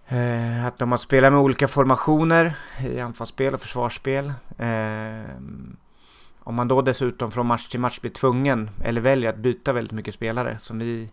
eh, 0.07 0.65
att 0.65 0.77
de 0.77 0.91
har 0.91 0.97
spelat 0.97 1.31
med 1.31 1.41
olika 1.41 1.67
formationer 1.67 2.53
i 2.79 2.99
anfallsspel 2.99 3.53
och 3.53 3.61
försvarsspel. 3.61 4.33
Om 6.39 6.55
man 6.55 6.67
då 6.67 6.81
dessutom 6.81 7.31
från 7.31 7.45
match 7.45 7.67
till 7.67 7.79
match 7.79 7.99
blir 7.99 8.11
tvungen 8.11 8.69
eller 8.83 9.01
väljer 9.01 9.29
att 9.29 9.37
byta 9.37 9.73
väldigt 9.73 9.91
mycket 9.91 10.13
spelare 10.13 10.57
som 10.59 10.79
vi 10.79 11.09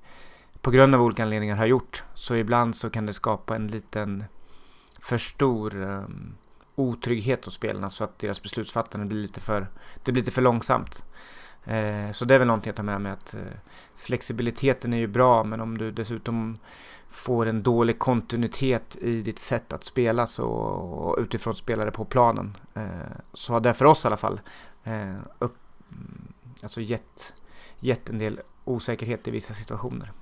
på 0.63 0.71
grund 0.71 0.95
av 0.95 1.03
olika 1.03 1.23
anledningar 1.23 1.57
har 1.57 1.67
gjort 1.67 2.05
så 2.15 2.35
ibland 2.35 2.77
så 2.77 2.91
kan 2.91 3.07
det 3.07 3.13
skapa 3.13 3.57
en 3.57 3.69
liten 3.69 4.25
för 5.01 5.19
stor 5.19 5.77
um, 5.77 6.35
otrygghet 6.75 7.45
hos 7.45 7.55
spelarna 7.55 7.91
så 7.91 8.05
att 8.05 8.19
deras 8.19 8.43
beslutsfattande 8.43 9.07
blir 9.07 9.23
lite 9.23 9.41
för, 9.41 9.67
det 10.05 10.13
blir 10.13 10.23
lite 10.23 10.35
för 10.35 10.43
långsamt. 10.43 11.05
Eh, 11.65 12.11
så 12.11 12.25
det 12.25 12.35
är 12.35 12.39
väl 12.39 12.47
någonting 12.47 12.71
att 12.71 12.77
ta 12.77 12.83
med 12.83 13.01
mig 13.01 13.13
att 13.13 13.35
eh, 13.35 13.41
flexibiliteten 13.97 14.93
är 14.93 14.99
ju 14.99 15.07
bra 15.07 15.45
men 15.45 15.61
om 15.61 15.79
du 15.79 15.91
dessutom 15.91 16.59
får 17.09 17.47
en 17.47 17.63
dålig 17.63 17.99
kontinuitet 17.99 18.97
i 18.97 19.23
ditt 19.23 19.39
sätt 19.39 19.73
att 19.73 19.85
spela 19.85 20.27
så, 20.27 20.47
och 20.47 21.19
utifrån 21.19 21.55
spelare 21.55 21.91
på 21.91 22.05
planen 22.05 22.57
eh, 22.75 22.85
så 23.33 23.53
har 23.53 23.61
det 23.61 23.75
för 23.75 23.85
oss 23.85 24.05
i 24.05 24.07
alla 24.07 24.17
fall 24.17 24.41
eh, 24.85 25.17
upp, 25.39 25.57
mm, 25.91 26.33
alltså 26.63 26.81
gett, 26.81 27.35
gett 27.79 28.09
en 28.09 28.19
del 28.19 28.41
osäkerhet 28.65 29.29
i 29.29 29.31
vissa 29.31 29.55
situationer. 29.55 30.13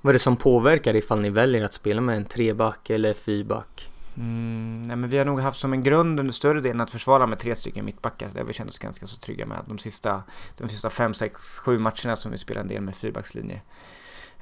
Vad 0.00 0.10
är 0.10 0.12
det 0.12 0.18
som 0.18 0.36
påverkar 0.36 0.96
ifall 0.96 1.20
ni 1.20 1.30
väljer 1.30 1.64
att 1.64 1.74
spela 1.74 2.00
med 2.00 2.16
en 2.16 2.24
treback 2.24 2.90
eller 2.90 3.14
fyrback? 3.14 3.90
Mm, 4.16 4.82
nej, 4.82 4.96
men 4.96 5.10
vi 5.10 5.18
har 5.18 5.24
nog 5.24 5.40
haft 5.40 5.60
som 5.60 5.72
en 5.72 5.82
grund 5.82 6.20
under 6.20 6.32
större 6.32 6.60
delen 6.60 6.80
att 6.80 6.90
försvara 6.90 7.26
med 7.26 7.38
tre 7.38 7.56
stycken 7.56 7.84
mittbackar. 7.84 8.30
Det 8.32 8.40
har 8.40 8.46
vi 8.46 8.52
känt 8.52 8.70
oss 8.70 8.78
ganska 8.78 9.06
så 9.06 9.16
trygga 9.16 9.46
med. 9.46 9.58
De 9.66 9.78
sista, 9.78 10.22
de 10.56 10.68
sista 10.68 10.90
fem, 10.90 11.14
sex, 11.14 11.58
sju 11.58 11.78
matcherna 11.78 12.16
som 12.16 12.32
vi 12.32 12.38
spelar 12.38 12.60
en 12.60 12.68
del 12.68 12.82
med 12.82 12.96
fyrbackslinje. 12.96 13.60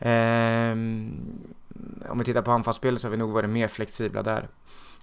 Um, 0.00 1.12
om 2.08 2.18
vi 2.18 2.24
tittar 2.24 2.42
på 2.42 2.50
anfallsspelet 2.50 3.00
så 3.00 3.06
har 3.06 3.10
vi 3.10 3.16
nog 3.16 3.30
varit 3.30 3.50
mer 3.50 3.68
flexibla 3.68 4.22
där. 4.22 4.48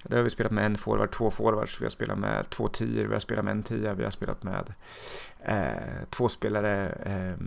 Där 0.04 0.18
har 0.18 0.24
vi 0.24 0.30
spelat 0.30 0.52
med 0.52 0.66
en 0.66 0.78
forward, 0.78 1.12
två 1.12 1.32
forwards, 1.32 1.82
vi 1.82 1.86
har 1.86 1.90
spelat 1.90 2.18
med 2.18 2.50
två 2.50 2.68
tior, 2.68 3.08
vi 3.08 3.14
har 3.14 3.20
spelat 3.20 3.46
med 3.46 3.52
en 3.52 3.64
tia, 3.64 3.94
vi 3.94 4.04
har 4.04 4.12
spelat 4.12 4.44
med 4.44 4.74
eh, 5.40 6.08
två 6.10 6.30
spelare 6.30 6.90
eh, 7.06 7.46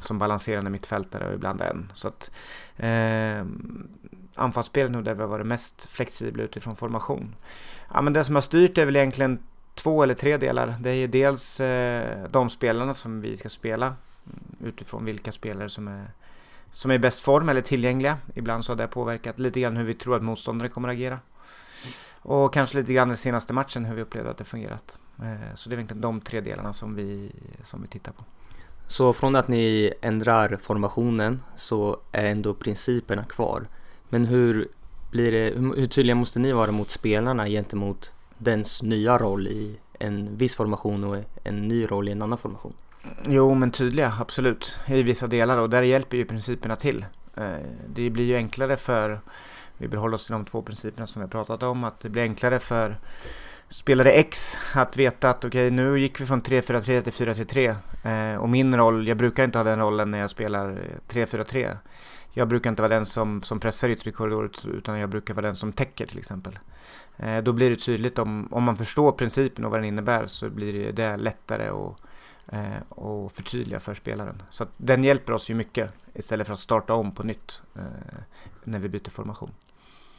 som 0.00 0.18
balanserande 0.18 0.70
mittfältare 0.70 1.28
och 1.28 1.34
ibland 1.34 1.60
en. 1.60 1.92
Så 1.94 2.08
att 2.08 2.30
eh, 2.76 3.44
anfallsspelet 4.34 4.92
nog 4.92 5.04
där 5.04 5.14
vi 5.14 5.20
har 5.20 5.28
varit 5.28 5.46
mest 5.46 5.86
flexibla 5.90 6.42
utifrån 6.42 6.76
formation. 6.76 7.34
Ja, 7.94 8.02
men 8.02 8.12
det 8.12 8.24
som 8.24 8.34
har 8.34 8.42
styrt 8.42 8.78
är 8.78 8.84
väl 8.84 8.96
egentligen 8.96 9.38
två 9.74 10.02
eller 10.02 10.14
tre 10.14 10.36
delar. 10.36 10.74
Det 10.80 10.90
är 10.90 10.94
ju 10.94 11.06
dels 11.06 11.60
eh, 11.60 12.28
de 12.30 12.50
spelarna 12.50 12.94
som 12.94 13.20
vi 13.20 13.36
ska 13.36 13.48
spela 13.48 13.86
mm, 13.86 14.68
utifrån 14.68 15.04
vilka 15.04 15.32
spelare 15.32 15.68
som 15.68 15.88
är 15.88 16.06
som 16.70 16.90
är 16.90 16.94
i 16.94 16.98
bäst 16.98 17.20
form 17.20 17.48
eller 17.48 17.60
tillgängliga. 17.60 18.18
Ibland 18.34 18.64
så 18.64 18.72
har 18.72 18.76
det 18.76 18.86
påverkat 18.86 19.38
lite 19.38 19.60
grann 19.60 19.76
hur 19.76 19.84
vi 19.84 19.94
tror 19.94 20.16
att 20.16 20.22
motståndare 20.22 20.68
kommer 20.68 20.88
att 20.88 20.92
agera. 20.92 21.18
Och 22.22 22.54
kanske 22.54 22.78
lite 22.78 22.92
grann 22.92 23.08
den 23.08 23.16
senaste 23.16 23.52
matchen 23.52 23.84
hur 23.84 23.94
vi 23.94 24.02
upplevde 24.02 24.30
att 24.30 24.38
det 24.38 24.44
fungerat. 24.44 24.98
Eh, 25.18 25.54
så 25.54 25.68
det 25.68 25.74
är 25.74 25.76
egentligen 25.76 26.00
de 26.00 26.20
tre 26.20 26.40
delarna 26.40 26.72
som 26.72 26.94
vi, 26.94 27.32
som 27.62 27.82
vi 27.82 27.88
tittar 27.88 28.12
på. 28.12 28.24
Så 28.86 29.12
från 29.12 29.36
att 29.36 29.48
ni 29.48 29.92
ändrar 30.00 30.58
formationen 30.60 31.42
så 31.56 32.00
är 32.12 32.24
ändå 32.24 32.54
principerna 32.54 33.24
kvar. 33.24 33.68
Men 34.08 34.24
hur, 34.24 34.68
blir 35.10 35.32
det, 35.32 35.54
hur 35.80 35.86
tydliga 35.86 36.14
måste 36.14 36.38
ni 36.38 36.52
vara 36.52 36.72
mot 36.72 36.90
spelarna 36.90 37.46
gentemot 37.46 38.12
dens 38.38 38.82
nya 38.82 39.18
roll 39.18 39.46
i 39.46 39.78
en 39.98 40.36
viss 40.36 40.56
formation 40.56 41.04
och 41.04 41.16
en 41.44 41.68
ny 41.68 41.86
roll 41.86 42.08
i 42.08 42.12
en 42.12 42.22
annan 42.22 42.38
formation? 42.38 42.72
Jo, 43.28 43.54
men 43.54 43.70
tydliga, 43.70 44.12
absolut. 44.20 44.78
I 44.86 45.02
vissa 45.02 45.26
delar 45.26 45.58
och 45.58 45.70
där 45.70 45.82
hjälper 45.82 46.16
ju 46.16 46.24
principerna 46.24 46.76
till. 46.76 47.04
Eh, 47.36 47.50
det 47.88 48.10
blir 48.10 48.24
ju 48.24 48.36
enklare 48.36 48.76
för, 48.76 49.20
vi 49.78 49.88
behåller 49.88 50.14
oss 50.14 50.26
till 50.26 50.32
de 50.32 50.44
två 50.44 50.62
principerna 50.62 51.06
som 51.06 51.20
vi 51.20 51.24
har 51.24 51.30
pratat 51.30 51.62
om, 51.62 51.84
att 51.84 52.00
det 52.00 52.08
blir 52.08 52.22
enklare 52.22 52.58
för 52.58 52.96
spelare 53.68 54.12
X 54.12 54.56
att 54.74 54.96
veta 54.96 55.30
att 55.30 55.44
okej 55.44 55.66
okay, 55.66 55.70
nu 55.70 56.00
gick 56.00 56.20
vi 56.20 56.26
från 56.26 56.42
3-4-3 56.42 57.00
till 57.00 57.12
4-3-3 57.12 58.34
eh, 58.34 58.40
och 58.40 58.48
min 58.48 58.76
roll, 58.76 59.08
jag 59.08 59.16
brukar 59.16 59.44
inte 59.44 59.58
ha 59.58 59.64
den 59.64 59.78
rollen 59.78 60.10
när 60.10 60.18
jag 60.18 60.30
spelar 60.30 60.78
3-4-3 61.08 61.76
jag 62.38 62.48
brukar 62.48 62.70
inte 62.70 62.82
vara 62.82 62.94
den 62.94 63.06
som, 63.06 63.42
som 63.42 63.60
pressar 63.60 63.88
yttre 63.88 64.10
korridor 64.10 64.50
utan 64.64 64.98
jag 64.98 65.10
brukar 65.10 65.34
vara 65.34 65.46
den 65.46 65.56
som 65.56 65.72
täcker 65.72 66.06
till 66.06 66.18
exempel. 66.18 66.58
Eh, 67.16 67.38
då 67.38 67.52
blir 67.52 67.70
det 67.70 67.76
tydligt 67.76 68.18
om, 68.18 68.48
om 68.52 68.64
man 68.64 68.76
förstår 68.76 69.12
principen 69.12 69.64
och 69.64 69.70
vad 69.70 69.80
den 69.80 69.88
innebär 69.88 70.26
så 70.26 70.50
blir 70.50 70.92
det, 70.92 71.16
lättare 71.16 71.68
att 71.68 71.96
eh, 72.46 72.82
och 72.88 73.32
förtydliga 73.32 73.80
för 73.80 73.94
spelaren. 73.94 74.42
Så 74.50 74.62
att 74.62 74.70
den 74.76 75.04
hjälper 75.04 75.32
oss 75.32 75.50
ju 75.50 75.54
mycket 75.54 75.92
istället 76.14 76.46
för 76.46 76.54
att 76.54 76.60
starta 76.60 76.94
om 76.94 77.12
på 77.12 77.22
nytt 77.22 77.62
eh, 77.74 77.82
när 78.64 78.78
vi 78.78 78.88
byter 78.88 79.10
formation. 79.10 79.50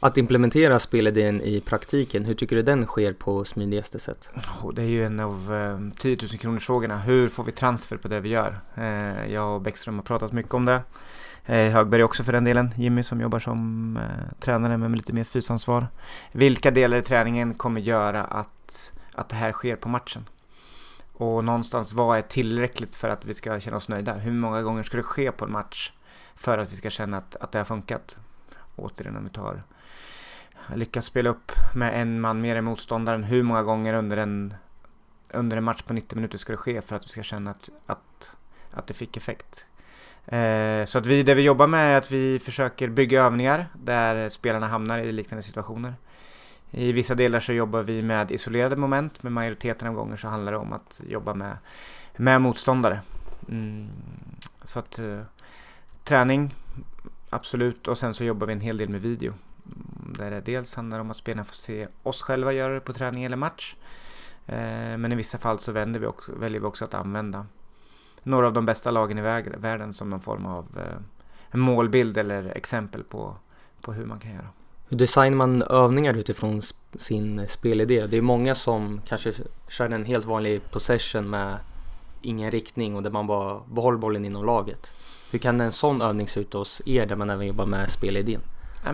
Att 0.02 0.16
implementera 0.16 0.78
spelidén 0.78 1.40
i 1.40 1.60
praktiken, 1.60 2.24
hur 2.24 2.34
tycker 2.34 2.56
du 2.56 2.62
den 2.62 2.86
sker 2.86 3.12
på 3.12 3.44
smidigaste 3.44 3.98
sätt? 3.98 4.30
Oh, 4.62 4.74
det 4.74 4.82
är 4.82 4.86
ju 4.86 5.04
en 5.04 5.20
av 5.20 5.54
eh, 5.54 5.98
10 5.98 6.16
000 6.16 6.28
kronors 6.28 6.66
frågorna. 6.66 6.98
Hur 6.98 7.28
får 7.28 7.44
vi 7.44 7.52
transfer 7.52 7.96
på 7.96 8.08
det 8.08 8.20
vi 8.20 8.28
gör? 8.28 8.60
Eh, 8.74 9.32
jag 9.32 9.54
och 9.54 9.60
Bäckström 9.60 9.94
har 9.96 10.02
pratat 10.02 10.32
mycket 10.32 10.54
om 10.54 10.64
det. 10.64 10.82
Eh, 11.46 11.72
Högberg 11.72 12.04
också 12.04 12.24
för 12.24 12.32
den 12.32 12.44
delen, 12.44 12.74
Jimmy 12.76 13.02
som 13.02 13.20
jobbar 13.20 13.38
som 13.38 13.96
eh, 13.96 14.40
tränare 14.40 14.76
med 14.76 14.96
lite 14.96 15.12
mer 15.12 15.24
fysansvar. 15.24 15.86
Vilka 16.32 16.70
delar 16.70 16.96
i 16.96 17.02
träningen 17.02 17.54
kommer 17.54 17.80
göra 17.80 18.24
att, 18.24 18.92
att 19.12 19.28
det 19.28 19.36
här 19.36 19.52
sker 19.52 19.76
på 19.76 19.88
matchen? 19.88 20.24
Och 21.12 21.44
någonstans 21.44 21.92
vad 21.92 22.18
är 22.18 22.22
tillräckligt 22.22 22.94
för 22.94 23.08
att 23.08 23.24
vi 23.24 23.34
ska 23.34 23.60
känna 23.60 23.76
oss 23.76 23.88
nöjda? 23.88 24.14
Hur 24.14 24.32
många 24.32 24.62
gånger 24.62 24.82
ska 24.82 24.96
det 24.96 25.02
ske 25.02 25.32
på 25.32 25.44
en 25.44 25.52
match 25.52 25.92
för 26.34 26.58
att 26.58 26.72
vi 26.72 26.76
ska 26.76 26.90
känna 26.90 27.16
att, 27.16 27.36
att 27.36 27.52
det 27.52 27.58
har 27.58 27.64
funkat? 27.64 28.16
Återigen 28.80 29.16
om 29.16 29.24
vi 29.24 29.30
tar 29.30 29.62
lyckas 30.74 31.06
spela 31.06 31.30
upp 31.30 31.52
med 31.74 32.00
en 32.00 32.20
man 32.20 32.40
mer 32.40 32.56
än 32.56 32.64
motståndaren. 32.64 33.24
Hur 33.24 33.42
många 33.42 33.62
gånger 33.62 33.94
under 33.94 34.16
en, 34.16 34.54
under 35.30 35.56
en 35.56 35.64
match 35.64 35.82
på 35.82 35.92
90 35.92 36.16
minuter 36.16 36.38
ska 36.38 36.52
det 36.52 36.56
ske 36.56 36.82
för 36.82 36.96
att 36.96 37.04
vi 37.04 37.08
ska 37.08 37.22
känna 37.22 37.50
att, 37.50 37.70
att, 37.86 38.36
att 38.70 38.86
det 38.86 38.94
fick 38.94 39.16
effekt? 39.16 39.64
Eh, 40.26 40.84
så 40.84 40.98
att 40.98 41.06
vi, 41.06 41.22
det 41.22 41.34
vi 41.34 41.42
jobbar 41.42 41.66
med 41.66 41.94
är 41.94 41.98
att 41.98 42.10
vi 42.10 42.38
försöker 42.38 42.88
bygga 42.88 43.22
övningar 43.22 43.66
där 43.74 44.28
spelarna 44.28 44.68
hamnar 44.68 44.98
i 44.98 45.12
liknande 45.12 45.42
situationer. 45.42 45.94
I 46.70 46.92
vissa 46.92 47.14
delar 47.14 47.40
så 47.40 47.52
jobbar 47.52 47.82
vi 47.82 48.02
med 48.02 48.30
isolerade 48.30 48.76
moment, 48.76 49.22
men 49.22 49.32
majoriteten 49.32 49.88
av 49.88 49.94
gånger 49.94 50.16
så 50.16 50.28
handlar 50.28 50.52
det 50.52 50.58
om 50.58 50.72
att 50.72 51.00
jobba 51.08 51.34
med, 51.34 51.56
med 52.16 52.42
motståndare. 52.42 53.00
Mm, 53.48 53.88
så 54.64 54.78
att 54.78 54.98
eh, 54.98 55.20
träning, 56.04 56.54
absolut, 57.30 57.88
och 57.88 57.98
sen 57.98 58.14
så 58.14 58.24
jobbar 58.24 58.46
vi 58.46 58.52
en 58.52 58.60
hel 58.60 58.76
del 58.76 58.88
med 58.88 59.00
video. 59.00 59.32
Mm, 59.64 60.14
där 60.18 60.30
det 60.30 60.40
dels 60.40 60.74
handlar 60.74 61.00
om 61.00 61.10
att 61.10 61.16
spelarna 61.16 61.44
får 61.44 61.54
se 61.54 61.88
oss 62.02 62.22
själva 62.22 62.52
göra 62.52 62.74
det 62.74 62.80
på 62.80 62.92
träning 62.92 63.24
eller 63.24 63.36
match. 63.36 63.76
Eh, 64.46 64.96
men 64.96 65.12
i 65.12 65.14
vissa 65.14 65.38
fall 65.38 65.58
så 65.58 65.72
vänder 65.72 66.00
vi 66.00 66.06
också, 66.06 66.32
väljer 66.32 66.60
vi 66.60 66.66
också 66.66 66.84
att 66.84 66.94
använda 66.94 67.46
några 68.22 68.46
av 68.46 68.52
de 68.52 68.66
bästa 68.66 68.90
lagen 68.90 69.18
i 69.18 69.22
världen 69.56 69.92
som 69.92 70.12
en 70.12 70.20
form 70.20 70.46
av 70.46 70.66
eh, 70.78 71.58
målbild 71.58 72.16
eller 72.16 72.56
exempel 72.56 73.04
på, 73.04 73.36
på 73.80 73.92
hur 73.92 74.06
man 74.06 74.18
kan 74.18 74.30
göra. 74.32 74.48
Hur 74.88 74.96
designar 74.96 75.36
man 75.36 75.62
övningar 75.62 76.14
utifrån 76.14 76.62
sin 76.94 77.48
spelidé? 77.48 78.06
Det 78.06 78.16
är 78.16 78.22
många 78.22 78.54
som 78.54 79.00
kanske 79.08 79.32
kör 79.68 79.90
en 79.90 80.04
helt 80.04 80.24
vanlig 80.24 80.70
possession 80.70 81.30
med 81.30 81.58
ingen 82.22 82.50
riktning 82.50 82.96
och 82.96 83.02
där 83.02 83.10
man 83.10 83.26
bara 83.26 83.60
behåller 83.68 83.98
bollen 83.98 84.24
inom 84.24 84.46
laget. 84.46 84.94
Hur 85.30 85.38
kan 85.38 85.60
en 85.60 85.72
sån 85.72 86.02
övning 86.02 86.28
se 86.28 86.40
ut 86.40 86.52
hos 86.52 86.82
er 86.86 87.06
där 87.06 87.16
man 87.16 87.30
även 87.30 87.46
jobbar 87.46 87.66
med 87.66 87.90
spelidén? 87.90 88.40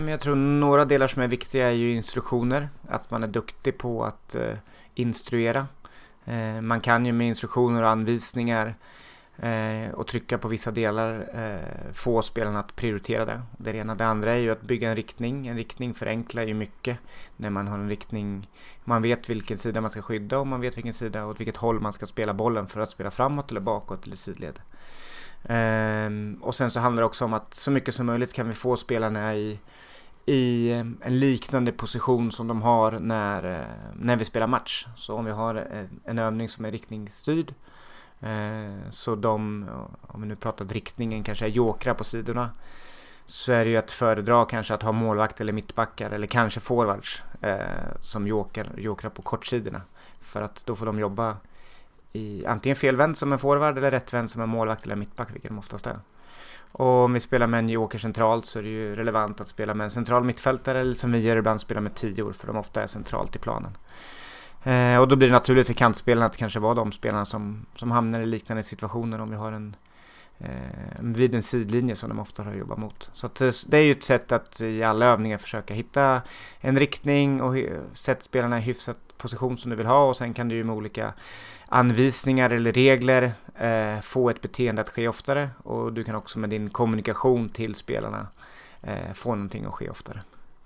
Jag 0.09 0.21
tror 0.21 0.35
några 0.35 0.85
delar 0.85 1.09
som 1.09 1.23
är 1.23 1.29
viktiga 1.29 1.69
är 1.69 1.73
ju 1.73 1.93
instruktioner. 1.95 2.69
Att 2.89 3.11
man 3.11 3.23
är 3.23 3.27
duktig 3.27 3.79
på 3.79 4.05
att 4.05 4.35
eh, 4.35 4.57
instruera. 4.95 5.67
Eh, 6.25 6.61
man 6.61 6.81
kan 6.81 7.07
ju 7.07 7.13
med 7.13 7.29
instruktioner 7.29 7.83
och 7.83 7.89
anvisningar 7.89 8.75
eh, 9.39 9.91
och 9.95 10.07
trycka 10.07 10.39
på 10.39 10.49
vissa 10.49 10.71
delar, 10.71 11.29
eh, 11.35 11.93
få 11.93 12.23
spelarna 12.23 12.61
att 12.61 12.77
prioritera 12.77 13.25
det. 13.25 13.43
Det 13.59 13.77
ena. 13.77 13.95
Det 13.95 14.07
andra 14.07 14.33
är 14.33 14.39
ju 14.39 14.51
att 14.51 14.63
bygga 14.63 14.91
en 14.91 14.97
riktning. 14.97 15.47
En 15.47 15.57
riktning 15.57 15.95
förenklar 15.95 16.43
ju 16.43 16.55
mycket 16.55 16.99
när 17.37 17.51
man 17.51 17.69
har 17.69 17.79
en 17.79 17.89
riktning. 17.89 18.49
Man 18.85 19.03
vet 19.03 19.31
vilken 19.31 19.59
sida 19.59 19.81
man 19.81 19.91
ska 19.91 20.03
skydda 20.03 20.39
och 20.39 20.47
man 20.47 20.61
vet 20.61 20.77
vilken 20.77 20.93
sida 20.93 21.25
och 21.25 21.31
åt 21.31 21.41
vilket 21.41 21.57
håll 21.57 21.81
man 21.81 21.93
ska 21.93 22.07
spela 22.07 22.35
bollen 22.35 22.67
för 22.69 22.81
att 22.81 22.91
spela 22.91 23.11
framåt 23.11 23.51
eller 23.51 23.61
bakåt 23.61 24.07
eller 24.07 24.17
sidled. 24.17 24.61
Eh, 25.45 26.11
och 26.41 26.55
sen 26.55 26.71
så 26.71 26.81
handlar 26.81 27.03
det 27.03 27.07
också 27.07 27.25
om 27.25 27.35
att 27.35 27.55
så 27.55 27.71
mycket 27.71 27.95
som 27.95 28.07
möjligt 28.07 28.33
kan 28.33 28.49
vi 28.49 28.55
få 28.55 28.77
spelarna 28.77 29.35
i, 29.35 29.59
i 30.27 30.71
eh, 30.71 30.79
en 30.79 31.19
liknande 31.19 31.73
position 31.73 32.33
som 32.33 32.49
de 32.49 32.63
har 32.63 32.93
när, 32.93 33.61
eh, 33.61 33.67
när 33.95 34.17
vi 34.17 34.25
spelar 34.25 34.47
match. 34.47 34.87
Så 34.97 35.15
om 35.15 35.25
vi 35.25 35.31
har 35.31 35.55
eh, 35.55 35.85
en 36.05 36.19
övning 36.19 36.49
som 36.49 36.65
är 36.65 36.73
riktningsstyrd 36.73 37.55
Eh, 38.27 38.91
så 38.91 39.15
de, 39.15 39.67
om 40.01 40.21
vi 40.21 40.29
nu 40.29 40.37
pratar 40.37 40.65
riktningen 40.65 41.23
kanske 41.23 41.45
är 41.45 41.49
jokrar 41.49 41.95
på 41.95 42.05
sidorna 42.05 42.51
så 43.27 43.53
är 43.53 43.65
det 43.65 43.71
ju 43.71 43.77
att 43.77 43.91
föredra 43.91 44.45
kanske 44.45 44.75
att 44.75 44.83
ha 44.83 44.93
målvakt 44.93 45.41
eller 45.41 45.53
mittbackar 45.53 46.11
eller 46.11 46.27
kanske 46.27 46.61
forwards 46.61 47.23
eh, 47.41 47.57
som 48.01 48.27
jokar, 48.27 48.73
jokrar 48.77 49.11
på 49.11 49.23
kortsidorna. 49.23 49.83
För 50.21 50.43
att 50.43 50.67
då 50.67 50.77
får 50.77 50.87
de 50.87 50.99
jobba 50.99 51.37
i 52.13 52.47
antingen 52.47 52.77
felvänd 52.77 53.19
som 53.19 53.33
en 53.33 53.39
forward 53.39 53.79
eller 53.79 53.91
rättvänd 53.91 54.31
som 54.31 54.43
en 54.43 54.49
målvakt 54.49 54.85
eller 54.85 54.97
mittback, 54.97 55.29
vilket 55.33 55.51
de 55.51 55.59
oftast 55.59 55.87
är. 55.87 55.99
Och 56.73 57.05
om 57.05 57.13
vi 57.13 57.21
spelar 57.21 57.47
med 57.47 57.59
en 57.59 57.69
joker 57.69 57.99
centralt 57.99 58.47
så 58.47 58.59
är 58.59 58.63
det 58.63 58.69
ju 58.69 58.97
relevant 58.97 59.41
att 59.41 59.49
spela 59.49 59.75
med 59.75 59.85
en 59.85 59.91
central 59.91 60.25
mittfältare 60.25 60.81
eller 60.81 60.95
som 60.95 61.13
vi 61.13 61.19
gör 61.19 61.37
ibland 61.37 61.61
spela 61.61 61.81
med 61.81 61.95
tior 61.95 62.33
för 62.33 62.47
de 62.47 62.57
ofta 62.57 62.83
är 62.83 62.87
centralt 62.87 63.37
i 63.37 63.39
planen. 63.39 63.77
Eh, 64.65 64.97
och 64.99 65.09
då 65.09 65.17
blir 65.17 65.29
det 65.29 65.35
naturligt 65.35 65.67
för 65.67 65.75
kantspelarna 65.75 66.27
att 66.27 66.37
kanske 66.37 66.61
vara 66.61 66.75
de 66.75 66.93
spelarna 66.93 67.25
som, 67.25 67.67
som 67.75 67.91
hamnar 67.91 68.21
i 68.21 68.27
liknande 68.27 68.63
situationer 68.63 69.21
om 69.21 69.31
vi 69.31 69.37
har 69.37 69.53
en 69.53 69.77
eh, 70.39 70.49
vid 71.01 71.35
en 71.35 71.43
sidlinje 71.43 71.97
som 71.97 72.09
de 72.09 72.19
ofta 72.19 72.43
har 72.43 72.55
jobbat 72.55 72.79
mot. 72.79 73.11
Så 73.15 73.27
att, 73.27 73.41
eh, 73.41 73.51
det 73.67 73.79
är 73.79 73.83
ju 73.83 73.93
ett 73.93 74.05
sätt 74.05 74.33
att 74.33 74.61
i 74.61 74.83
alla 74.83 75.07
övningar 75.07 75.39
försöka 75.39 75.75
hitta 75.75 76.23
en 76.61 76.79
riktning 76.79 77.43
och 77.43 77.57
sätta 77.95 78.21
spelarna 78.21 78.59
i 78.59 78.63
hyfsat 78.63 78.99
position 79.19 79.59
som 79.59 79.71
du 79.71 79.77
vill 79.77 79.87
ha 79.87 80.09
och 80.09 80.17
sen 80.17 80.35
kan 80.35 80.49
du 80.49 80.55
ju 80.55 80.65
med 80.65 80.77
olika 80.77 81.13
anvisningar 81.69 82.51
eller 82.51 82.73
regler 82.73 83.33
eh, 83.59 84.01
få 84.01 84.31
ett 84.31 84.43
beteende 84.43 84.83
att 84.83 84.89
ske 84.89 85.09
oftare 85.09 85.51
och 85.63 85.93
du 85.93 86.05
kan 86.05 86.15
också 86.15 86.39
med 86.39 86.51
din 86.51 86.71
kommunikation 86.71 87.49
till 87.49 87.75
spelarna 87.75 88.27
eh, 88.83 89.13
få 89.15 89.35
någonting 89.35 89.65
att 89.65 89.75
ske 89.75 89.91
oftare. 89.91 90.21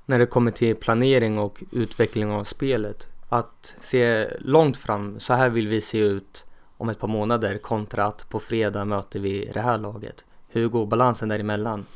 När 0.07 0.19
det 0.19 0.27
kommer 0.27 0.51
till 0.51 0.77
planering 0.77 1.39
och 1.39 1.63
utveckling 1.73 2.31
av 2.31 2.45
spelet, 2.45 3.09
att 3.31 3.77
se 3.81 4.29
långt 4.39 4.77
fram, 4.77 5.21
så 5.21 5.35
här 5.35 5.49
vill 5.49 5.69
vi 5.69 5.81
se 5.81 5.99
ut 5.99 6.47
om 6.77 6.89
ett 6.89 6.99
par 6.99 7.09
månader 7.09 7.59
kontra 7.59 8.05
att 8.05 8.29
på 8.29 8.41
fredag 8.41 8.85
möter 8.85 9.21
vi 9.21 9.51
det 9.55 9.61
här 9.61 9.79
laget. 9.79 10.25
Hur 10.49 10.69
går 10.69 10.87
balansen 10.87 11.29
däremellan? 11.29 11.87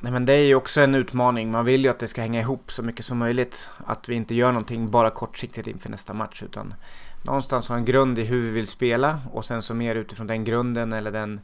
Nej 0.00 0.12
men 0.12 0.26
det 0.26 0.32
är 0.32 0.46
ju 0.46 0.54
också 0.54 0.80
en 0.80 0.94
utmaning. 0.94 1.50
Man 1.50 1.64
vill 1.64 1.84
ju 1.84 1.90
att 1.90 1.98
det 1.98 2.08
ska 2.08 2.20
hänga 2.20 2.40
ihop 2.40 2.72
så 2.72 2.82
mycket 2.82 3.04
som 3.04 3.18
möjligt. 3.18 3.68
Att 3.86 4.08
vi 4.08 4.14
inte 4.14 4.34
gör 4.34 4.52
någonting 4.52 4.90
bara 4.90 5.10
kortsiktigt 5.10 5.66
inför 5.66 5.90
nästa 5.90 6.14
match 6.14 6.42
utan 6.42 6.74
någonstans 7.22 7.68
ha 7.68 7.76
en 7.76 7.84
grund 7.84 8.18
i 8.18 8.24
hur 8.24 8.42
vi 8.42 8.50
vill 8.50 8.68
spela 8.68 9.18
och 9.32 9.44
sen 9.44 9.62
så 9.62 9.74
mer 9.74 9.96
utifrån 9.96 10.26
den 10.26 10.44
grunden 10.44 10.92
eller 10.92 11.10
den 11.10 11.40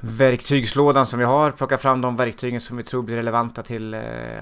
verktygslådan 0.00 1.06
som 1.06 1.18
vi 1.18 1.24
har, 1.24 1.50
plocka 1.50 1.78
fram 1.78 2.00
de 2.00 2.16
verktygen 2.16 2.60
som 2.60 2.76
vi 2.76 2.82
tror 2.82 3.02
blir 3.02 3.16
relevanta 3.16 3.62
till, 3.62 3.94
eh, 3.94 4.00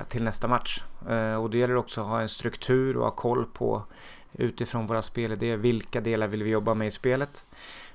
till 0.08 0.22
nästa 0.22 0.48
match. 0.48 0.82
Eh, 1.08 1.34
och 1.34 1.50
det 1.50 1.58
gäller 1.58 1.76
också 1.76 2.00
att 2.00 2.06
ha 2.06 2.20
en 2.20 2.28
struktur 2.28 2.96
och 2.96 3.04
ha 3.04 3.10
koll 3.10 3.44
på 3.44 3.82
utifrån 4.32 4.86
våra 4.86 5.02
spelidéer, 5.02 5.56
vilka 5.56 6.00
delar 6.00 6.28
vill 6.28 6.42
vi 6.42 6.50
jobba 6.50 6.74
med 6.74 6.88
i 6.88 6.90
spelet. 6.90 7.44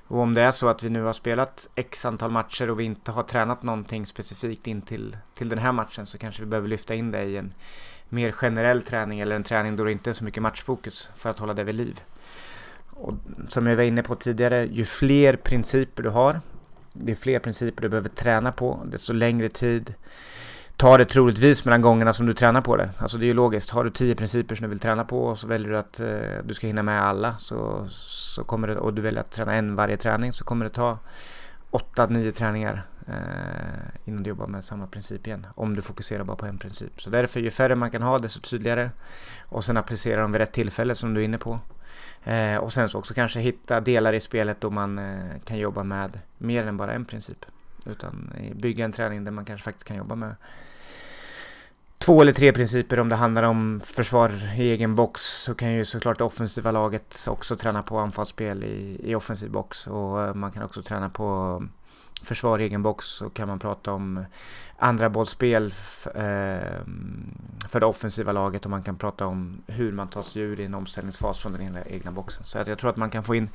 Och 0.06 0.18
om 0.18 0.34
det 0.34 0.42
är 0.42 0.52
så 0.52 0.68
att 0.68 0.82
vi 0.82 0.90
nu 0.90 1.02
har 1.02 1.12
spelat 1.12 1.68
x 1.74 2.04
antal 2.04 2.30
matcher 2.30 2.70
och 2.70 2.80
vi 2.80 2.84
inte 2.84 3.10
har 3.10 3.22
tränat 3.22 3.62
någonting 3.62 4.06
specifikt 4.06 4.66
in 4.66 4.82
till, 4.82 5.16
till 5.34 5.48
den 5.48 5.58
här 5.58 5.72
matchen 5.72 6.06
så 6.06 6.18
kanske 6.18 6.42
vi 6.42 6.46
behöver 6.46 6.68
lyfta 6.68 6.94
in 6.94 7.10
det 7.10 7.22
i 7.22 7.36
en 7.36 7.54
mer 8.08 8.32
generell 8.32 8.82
träning 8.82 9.20
eller 9.20 9.36
en 9.36 9.44
träning 9.44 9.76
då 9.76 9.84
det 9.84 9.92
inte 9.92 10.10
är 10.10 10.14
så 10.14 10.24
mycket 10.24 10.42
matchfokus 10.42 11.10
för 11.16 11.30
att 11.30 11.38
hålla 11.38 11.54
det 11.54 11.64
vid 11.64 11.74
liv. 11.74 12.00
Och 12.90 13.14
som 13.48 13.66
jag 13.66 13.76
var 13.76 13.82
inne 13.82 14.02
på 14.02 14.14
tidigare, 14.14 14.64
ju 14.64 14.84
fler 14.84 15.36
principer 15.36 16.02
du 16.02 16.08
har, 16.08 16.40
det 16.92 17.12
är 17.12 17.16
fler 17.16 17.38
principer 17.38 17.82
du 17.82 17.88
behöver 17.88 18.08
träna 18.08 18.52
på, 18.52 18.80
desto 18.84 19.12
längre 19.12 19.48
tid 19.48 19.94
tar 20.76 20.98
det 20.98 21.04
troligtvis 21.04 21.64
mellan 21.64 21.82
gångerna 21.82 22.12
som 22.12 22.26
du 22.26 22.34
tränar 22.34 22.60
på 22.60 22.76
det. 22.76 22.90
Alltså 22.98 23.18
det 23.18 23.24
är 23.24 23.26
ju 23.26 23.34
logiskt. 23.34 23.70
Har 23.70 23.84
du 23.84 23.90
tio 23.90 24.14
principer 24.14 24.54
som 24.54 24.62
du 24.62 24.68
vill 24.68 24.78
träna 24.78 25.04
på 25.04 25.24
och 25.24 25.38
så 25.38 25.46
väljer 25.46 25.68
du 25.70 25.78
att 25.78 26.00
eh, 26.00 26.44
du 26.44 26.54
ska 26.54 26.66
hinna 26.66 26.82
med 26.82 27.02
alla 27.02 27.36
så, 27.38 27.86
så 27.88 28.44
kommer 28.44 28.68
det, 28.68 28.76
och 28.76 28.94
du 28.94 29.02
väljer 29.02 29.20
att 29.20 29.30
träna 29.30 29.54
en 29.54 29.74
varje 29.74 29.96
träning 29.96 30.32
så 30.32 30.44
kommer 30.44 30.64
det 30.64 30.70
ta 30.70 30.98
åtta, 31.70 32.06
nio 32.06 32.32
träningar 32.32 32.82
eh, 33.08 33.14
innan 34.04 34.22
du 34.22 34.28
jobbar 34.28 34.46
med 34.46 34.64
samma 34.64 34.86
princip 34.86 35.26
igen. 35.26 35.46
Om 35.54 35.76
du 35.76 35.82
fokuserar 35.82 36.24
bara 36.24 36.36
på 36.36 36.46
en 36.46 36.58
princip. 36.58 37.02
Så 37.02 37.10
därför 37.10 37.40
ju 37.40 37.50
färre 37.50 37.74
man 37.74 37.90
kan 37.90 38.02
ha 38.02 38.18
desto 38.18 38.40
tydligare. 38.40 38.90
Och 39.42 39.64
sen 39.64 39.76
applicera 39.76 40.20
dem 40.20 40.32
vid 40.32 40.40
rätt 40.40 40.52
tillfälle 40.52 40.94
som 40.94 41.14
du 41.14 41.20
är 41.20 41.24
inne 41.24 41.38
på. 41.38 41.60
Eh, 42.24 42.56
och 42.56 42.72
sen 42.72 42.88
så 42.88 42.98
också 42.98 43.14
kanske 43.14 43.40
hitta 43.40 43.80
delar 43.80 44.12
i 44.12 44.20
spelet 44.20 44.60
då 44.60 44.70
man 44.70 44.98
eh, 44.98 45.40
kan 45.44 45.58
jobba 45.58 45.82
med 45.82 46.18
mer 46.38 46.66
än 46.66 46.76
bara 46.76 46.92
en 46.92 47.04
princip. 47.04 47.46
Utan 47.86 48.32
eh, 48.36 48.56
bygga 48.56 48.84
en 48.84 48.92
träning 48.92 49.24
där 49.24 49.32
man 49.32 49.44
kanske 49.44 49.64
faktiskt 49.64 49.84
kan 49.84 49.96
jobba 49.96 50.14
med 50.14 50.34
två 51.98 52.22
eller 52.22 52.32
tre 52.32 52.52
principer 52.52 53.00
om 53.00 53.08
det 53.08 53.16
handlar 53.16 53.42
om 53.42 53.80
försvar 53.84 54.30
i 54.56 54.70
egen 54.70 54.94
box 54.94 55.20
så 55.22 55.54
kan 55.54 55.72
ju 55.72 55.84
såklart 55.84 56.18
det 56.18 56.24
offensiva 56.24 56.70
laget 56.70 57.24
också 57.28 57.56
träna 57.56 57.82
på 57.82 57.98
anfallsspel 57.98 58.64
i, 58.64 59.00
i 59.02 59.14
offensiv 59.14 59.50
box 59.50 59.86
och 59.86 60.22
eh, 60.22 60.34
man 60.34 60.52
kan 60.52 60.62
också 60.62 60.82
träna 60.82 61.08
på 61.08 61.62
försvar 62.22 62.58
i 62.58 62.64
egen 62.64 62.82
box 62.82 63.06
så 63.06 63.30
kan 63.30 63.48
man 63.48 63.58
prata 63.58 63.92
om 63.92 64.24
andra 64.76 65.10
bollspel 65.10 65.74
ehm, 66.14 67.38
för 67.68 67.80
det 67.80 67.86
offensiva 67.86 68.32
laget 68.32 68.64
och 68.64 68.70
man 68.70 68.82
kan 68.82 68.96
prata 68.96 69.26
om 69.26 69.62
hur 69.66 69.92
man 69.92 70.08
tar 70.08 70.22
sig 70.22 70.42
ur 70.42 70.60
i 70.60 70.64
en 70.64 70.74
omställningsfas 70.74 71.38
från 71.38 71.52
den 71.52 71.78
egna 71.86 72.12
boxen. 72.12 72.44
Så 72.44 72.58
jag 72.66 72.78
tror 72.78 72.90
att 72.90 72.96
man 72.96 73.10
kan 73.10 73.24
få 73.24 73.34
in 73.34 73.50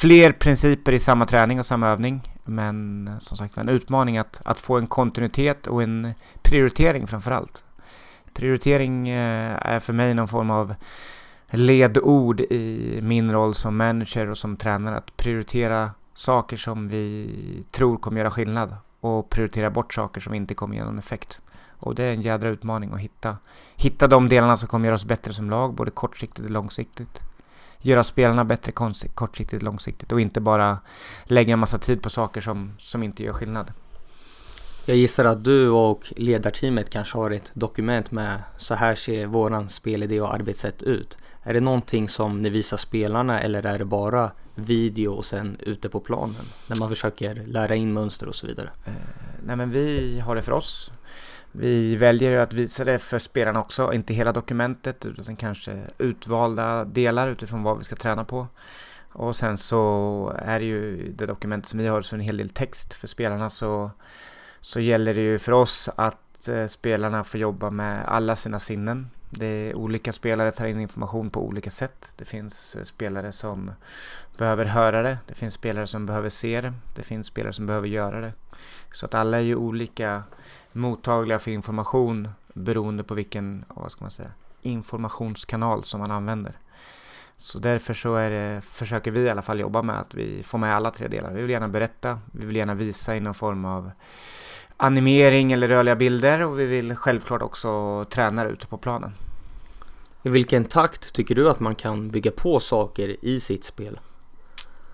fler 0.00 0.32
principer 0.32 0.92
i 0.92 0.98
samma 0.98 1.26
träning 1.26 1.58
och 1.58 1.66
samma 1.66 1.88
övning. 1.88 2.32
Men 2.44 3.10
som 3.20 3.36
sagt 3.36 3.56
en 3.56 3.68
utmaning 3.68 4.18
att, 4.18 4.40
att 4.44 4.60
få 4.60 4.78
en 4.78 4.86
kontinuitet 4.86 5.66
och 5.66 5.82
en 5.82 6.12
prioritering 6.42 7.06
framför 7.06 7.30
allt. 7.30 7.64
Prioritering 8.34 9.08
eh, 9.08 9.56
är 9.60 9.80
för 9.80 9.92
mig 9.92 10.14
någon 10.14 10.28
form 10.28 10.50
av 10.50 10.74
ledord 11.50 12.40
i 12.40 12.98
min 13.02 13.32
roll 13.32 13.54
som 13.54 13.76
manager 13.76 14.30
och 14.30 14.38
som 14.38 14.56
tränare. 14.56 14.96
Att 14.96 15.16
prioritera 15.16 15.90
saker 16.14 16.56
som 16.56 16.88
vi 16.88 17.64
tror 17.70 17.96
kommer 17.96 18.18
göra 18.18 18.30
skillnad 18.30 18.76
och 19.00 19.30
prioritera 19.30 19.70
bort 19.70 19.94
saker 19.94 20.20
som 20.20 20.34
inte 20.34 20.54
kommer 20.54 20.76
ge 20.76 20.84
någon 20.84 20.98
effekt. 20.98 21.40
Och 21.78 21.94
det 21.94 22.04
är 22.04 22.12
en 22.12 22.22
jädra 22.22 22.48
utmaning 22.48 22.92
att 22.92 23.00
hitta, 23.00 23.36
hitta 23.76 24.08
de 24.08 24.28
delarna 24.28 24.56
som 24.56 24.68
kommer 24.68 24.86
göra 24.86 24.94
oss 24.94 25.04
bättre 25.04 25.32
som 25.32 25.50
lag, 25.50 25.74
både 25.74 25.90
kortsiktigt 25.90 26.44
och 26.44 26.50
långsiktigt. 26.50 27.20
Göra 27.78 28.04
spelarna 28.04 28.44
bättre 28.44 28.72
kortsiktigt 29.14 29.52
och 29.52 29.62
långsiktigt 29.62 30.12
och 30.12 30.20
inte 30.20 30.40
bara 30.40 30.78
lägga 31.24 31.52
en 31.52 31.58
massa 31.58 31.78
tid 31.78 32.02
på 32.02 32.10
saker 32.10 32.40
som, 32.40 32.72
som 32.78 33.02
inte 33.02 33.22
gör 33.22 33.32
skillnad. 33.32 33.72
Jag 34.86 34.96
gissar 34.96 35.24
att 35.24 35.44
du 35.44 35.70
och 35.70 36.12
ledarteamet 36.16 36.90
kanske 36.90 37.18
har 37.18 37.30
ett 37.30 37.50
dokument 37.54 38.10
med 38.10 38.42
så 38.58 38.74
här 38.74 38.94
ser 38.94 39.26
våran 39.26 39.68
spelidé 39.68 40.20
och 40.20 40.34
arbetssätt 40.34 40.82
ut. 40.82 41.18
Är 41.42 41.54
det 41.54 41.60
någonting 41.60 42.08
som 42.08 42.42
ni 42.42 42.50
visar 42.50 42.76
spelarna 42.76 43.40
eller 43.40 43.66
är 43.66 43.78
det 43.78 43.84
bara 43.84 44.30
video 44.54 45.12
och 45.12 45.26
sen 45.26 45.56
ute 45.60 45.88
på 45.88 46.00
planen? 46.00 46.44
När 46.66 46.76
man 46.76 46.88
försöker 46.88 47.34
lära 47.34 47.74
in 47.74 47.92
mönster 47.92 48.28
och 48.28 48.34
så 48.34 48.46
vidare. 48.46 48.70
Eh, 48.84 48.92
nej 49.46 49.56
men 49.56 49.70
vi 49.70 50.20
har 50.20 50.36
det 50.36 50.42
för 50.42 50.52
oss. 50.52 50.92
Vi 51.52 51.96
väljer 51.96 52.38
att 52.38 52.52
visa 52.52 52.84
det 52.84 52.98
för 52.98 53.18
spelarna 53.18 53.60
också, 53.60 53.92
inte 53.92 54.14
hela 54.14 54.32
dokumentet 54.32 55.06
utan 55.06 55.36
kanske 55.36 55.78
utvalda 55.98 56.84
delar 56.84 57.28
utifrån 57.28 57.62
vad 57.62 57.78
vi 57.78 57.84
ska 57.84 57.96
träna 57.96 58.24
på. 58.24 58.46
Och 59.12 59.36
sen 59.36 59.58
så 59.58 60.32
är 60.38 60.58
det 60.58 60.64
ju 60.64 61.12
det 61.12 61.26
dokumentet 61.26 61.68
som 61.68 61.78
vi 61.78 61.86
har 61.86 62.02
så 62.02 62.16
en 62.16 62.20
hel 62.20 62.36
del 62.36 62.48
text 62.48 62.94
för 62.94 63.08
spelarna 63.08 63.50
så, 63.50 63.90
så 64.60 64.80
gäller 64.80 65.14
det 65.14 65.20
ju 65.20 65.38
för 65.38 65.52
oss 65.52 65.90
att 65.96 66.48
eh, 66.48 66.66
spelarna 66.66 67.24
får 67.24 67.40
jobba 67.40 67.70
med 67.70 68.04
alla 68.06 68.36
sina 68.36 68.58
sinnen. 68.58 69.10
Det 69.36 69.46
är 69.46 69.74
olika 69.74 70.12
spelare 70.12 70.50
tar 70.50 70.66
in 70.66 70.80
information 70.80 71.30
på 71.30 71.44
olika 71.46 71.70
sätt. 71.70 72.14
Det 72.16 72.24
finns 72.24 72.76
eh, 72.76 72.82
spelare 72.82 73.32
som 73.32 73.70
behöver 74.36 74.64
höra 74.64 75.02
det. 75.02 75.18
Det 75.26 75.34
finns 75.34 75.54
spelare 75.54 75.86
som 75.86 76.06
behöver 76.06 76.28
se 76.28 76.60
det. 76.60 76.72
Det 76.94 77.02
finns 77.02 77.26
spelare 77.26 77.52
som 77.52 77.66
behöver 77.66 77.88
göra 77.88 78.20
det. 78.20 78.32
Så 78.92 79.06
att 79.06 79.14
alla 79.14 79.36
är 79.36 79.42
ju 79.42 79.56
olika 79.56 80.22
mottagliga 80.72 81.38
för 81.38 81.50
information 81.50 82.28
beroende 82.52 83.04
på 83.04 83.14
vilken, 83.14 83.64
vad 83.68 83.92
ska 83.92 84.04
man 84.04 84.10
säga, 84.10 84.30
informationskanal 84.62 85.84
som 85.84 86.00
man 86.00 86.10
använder. 86.10 86.52
Så 87.36 87.58
därför 87.58 87.94
så 87.94 88.14
är 88.14 88.30
det, 88.30 88.60
försöker 88.60 89.10
vi 89.10 89.20
i 89.20 89.30
alla 89.30 89.42
fall 89.42 89.60
jobba 89.60 89.82
med 89.82 89.98
att 90.00 90.14
vi 90.14 90.42
får 90.42 90.58
med 90.58 90.76
alla 90.76 90.90
tre 90.90 91.08
delar. 91.08 91.32
Vi 91.32 91.40
vill 91.40 91.50
gärna 91.50 91.68
berätta, 91.68 92.18
vi 92.32 92.46
vill 92.46 92.56
gärna 92.56 92.74
visa 92.74 93.16
i 93.16 93.20
någon 93.20 93.34
form 93.34 93.64
av 93.64 93.90
animering 94.76 95.52
eller 95.52 95.68
rörliga 95.68 95.96
bilder 95.96 96.42
och 96.42 96.60
vi 96.60 96.66
vill 96.66 96.96
självklart 96.96 97.42
också 97.42 98.04
träna 98.04 98.44
ute 98.44 98.66
på 98.66 98.78
planen. 98.78 99.12
I 100.26 100.28
vilken 100.28 100.64
takt 100.64 101.14
tycker 101.14 101.34
du 101.34 101.50
att 101.50 101.60
man 101.60 101.74
kan 101.74 102.10
bygga 102.10 102.30
på 102.30 102.60
saker 102.60 103.24
i 103.24 103.40
sitt 103.40 103.64
spel? 103.64 104.00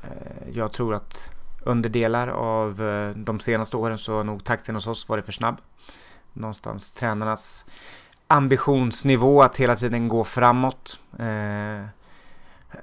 Eh, 0.02 0.48
jag 0.52 0.72
tror 0.72 0.94
att 0.94 1.32
under 1.64 1.88
delar 1.88 2.28
av 2.28 2.82
eh, 2.82 3.10
de 3.16 3.40
senaste 3.40 3.76
åren 3.76 3.98
så 3.98 4.16
har 4.16 4.24
nog 4.24 4.44
takten 4.44 4.74
hos 4.74 4.86
oss 4.86 5.08
varit 5.08 5.24
för 5.24 5.32
snabb. 5.32 5.56
Någonstans 6.32 6.92
tränarnas 6.92 7.64
ambitionsnivå 8.26 9.42
att 9.42 9.56
hela 9.56 9.76
tiden 9.76 10.08
gå 10.08 10.24
framåt. 10.24 11.00
Eh, 11.18 11.84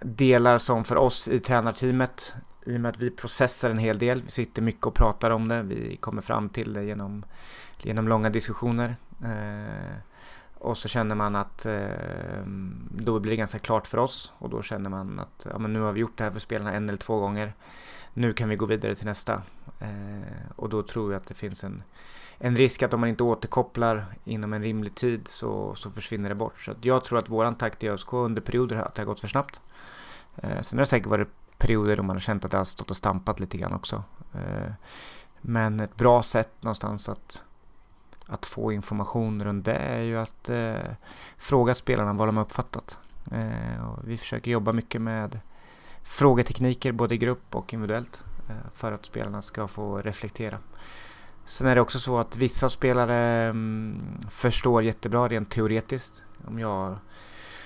delar 0.02 0.58
som 0.58 0.84
för 0.84 0.96
oss 0.96 1.28
i 1.28 1.40
tränarteamet, 1.40 2.34
i 2.66 2.76
och 2.76 2.82
med 2.82 2.90
att 2.90 3.00
vi 3.00 3.10
processar 3.10 3.70
en 3.70 3.78
hel 3.78 4.00
del, 4.00 4.22
vi 4.22 4.32
sitter 4.32 4.62
mycket 4.62 4.86
och 4.86 4.94
pratar 4.94 5.32
om 5.32 5.48
det, 5.48 5.62
vi 5.62 5.98
kommer 5.98 6.22
fram 6.22 6.50
till 6.50 6.74
det 6.74 6.84
genom, 6.84 7.26
genom 7.78 8.08
långa 8.08 8.30
diskussioner. 8.30 8.96
Eh, 9.24 9.98
och 10.60 10.78
så 10.78 10.88
känner 10.88 11.16
man 11.16 11.36
att 11.36 11.66
eh, 11.66 12.44
då 12.90 13.20
blir 13.20 13.32
det 13.32 13.36
ganska 13.36 13.60
klart 13.60 13.88
för 13.88 13.98
oss 13.98 14.34
och 14.38 14.50
då 14.50 14.62
känner 14.62 14.90
man 14.90 15.20
att 15.20 15.48
ja, 15.52 15.60
men 15.60 15.74
nu 15.74 15.82
har 15.82 15.92
vi 15.92 16.00
gjort 16.00 16.18
det 16.18 16.24
här 16.24 16.32
för 16.32 16.40
spelarna 16.40 16.74
en 16.74 16.90
eller 16.90 16.98
två 16.98 17.20
gånger. 17.20 17.54
Nu 18.14 18.34
kan 18.34 18.50
vi 18.50 18.56
gå 18.56 18.66
vidare 18.66 18.96
till 18.96 19.06
nästa. 19.06 19.42
Eh, 19.80 20.52
och 20.56 20.70
då 20.70 20.84
tror 20.84 21.12
jag 21.12 21.20
att 21.20 21.28
det 21.28 21.34
finns 21.34 21.64
en, 21.64 21.84
en 22.38 22.56
risk 22.56 22.84
att 22.84 22.94
om 22.94 23.00
man 23.00 23.10
inte 23.10 23.24
återkopplar 23.24 24.06
inom 24.24 24.54
en 24.54 24.62
rimlig 24.62 24.96
tid 24.96 25.28
så, 25.28 25.76
så 25.76 25.92
försvinner 25.92 26.30
det 26.30 26.36
bort. 26.36 26.60
Så 26.60 26.74
jag 26.82 27.04
tror 27.04 27.20
att 27.20 27.30
våran 27.30 27.56
takt 27.56 27.84
i 27.84 27.90
ÖSK 27.90 28.14
under 28.14 28.42
perioder 28.42 28.76
att 28.76 28.96
det 28.96 29.02
har 29.02 29.08
gått 29.08 29.20
för 29.20 29.28
snabbt. 29.28 29.62
Eh, 30.36 30.62
sen 30.62 30.80
har 30.80 30.86
det 30.86 30.90
säkert 30.90 31.08
varit 31.08 31.30
perioder 31.58 31.98
då 31.98 32.04
man 32.04 32.16
har 32.16 32.22
känt 32.22 32.46
att 32.46 32.52
det 32.52 32.58
har 32.58 32.66
stått 32.66 32.90
och 32.90 32.98
stampat 32.98 33.40
lite 33.40 33.58
grann 33.58 33.74
också. 33.74 34.04
Eh, 34.34 34.72
men 35.42 35.80
ett 35.80 35.96
bra 35.96 36.24
sätt 36.24 36.52
någonstans 36.64 37.10
att 37.10 37.42
att 38.28 38.46
få 38.46 38.72
information 38.72 39.44
runt 39.44 39.66
det 39.66 39.76
är 39.76 40.02
ju 40.02 40.18
att 40.18 40.50
eh, 40.50 40.92
fråga 41.38 41.76
spelarna 41.76 42.14
vad 42.14 42.28
de 42.28 42.38
har 42.38 42.44
uppfattat. 42.44 43.00
Eh, 43.32 43.98
vi 44.04 44.18
försöker 44.18 44.52
jobba 44.52 44.74
mycket 44.74 45.02
med 45.02 45.40
frågetekniker 46.04 46.92
både 46.92 47.16
i 47.16 47.18
grupp 47.18 47.56
och 47.56 47.74
individuellt 47.74 48.24
eh, 48.50 48.56
för 48.76 48.92
att 48.92 49.06
spelarna 49.06 49.42
ska 49.42 49.68
få 49.68 50.02
reflektera. 50.02 50.58
Sen 51.46 51.68
är 51.68 51.76
det 51.76 51.82
också 51.82 52.00
så 52.00 52.18
att 52.18 52.38
vissa 52.38 52.70
spelare 52.70 53.50
mm, 53.50 54.02
förstår 54.30 54.84
jättebra 54.84 55.28
rent 55.28 55.52
teoretiskt. 55.52 56.24
Om 56.48 56.60
jag 56.60 56.98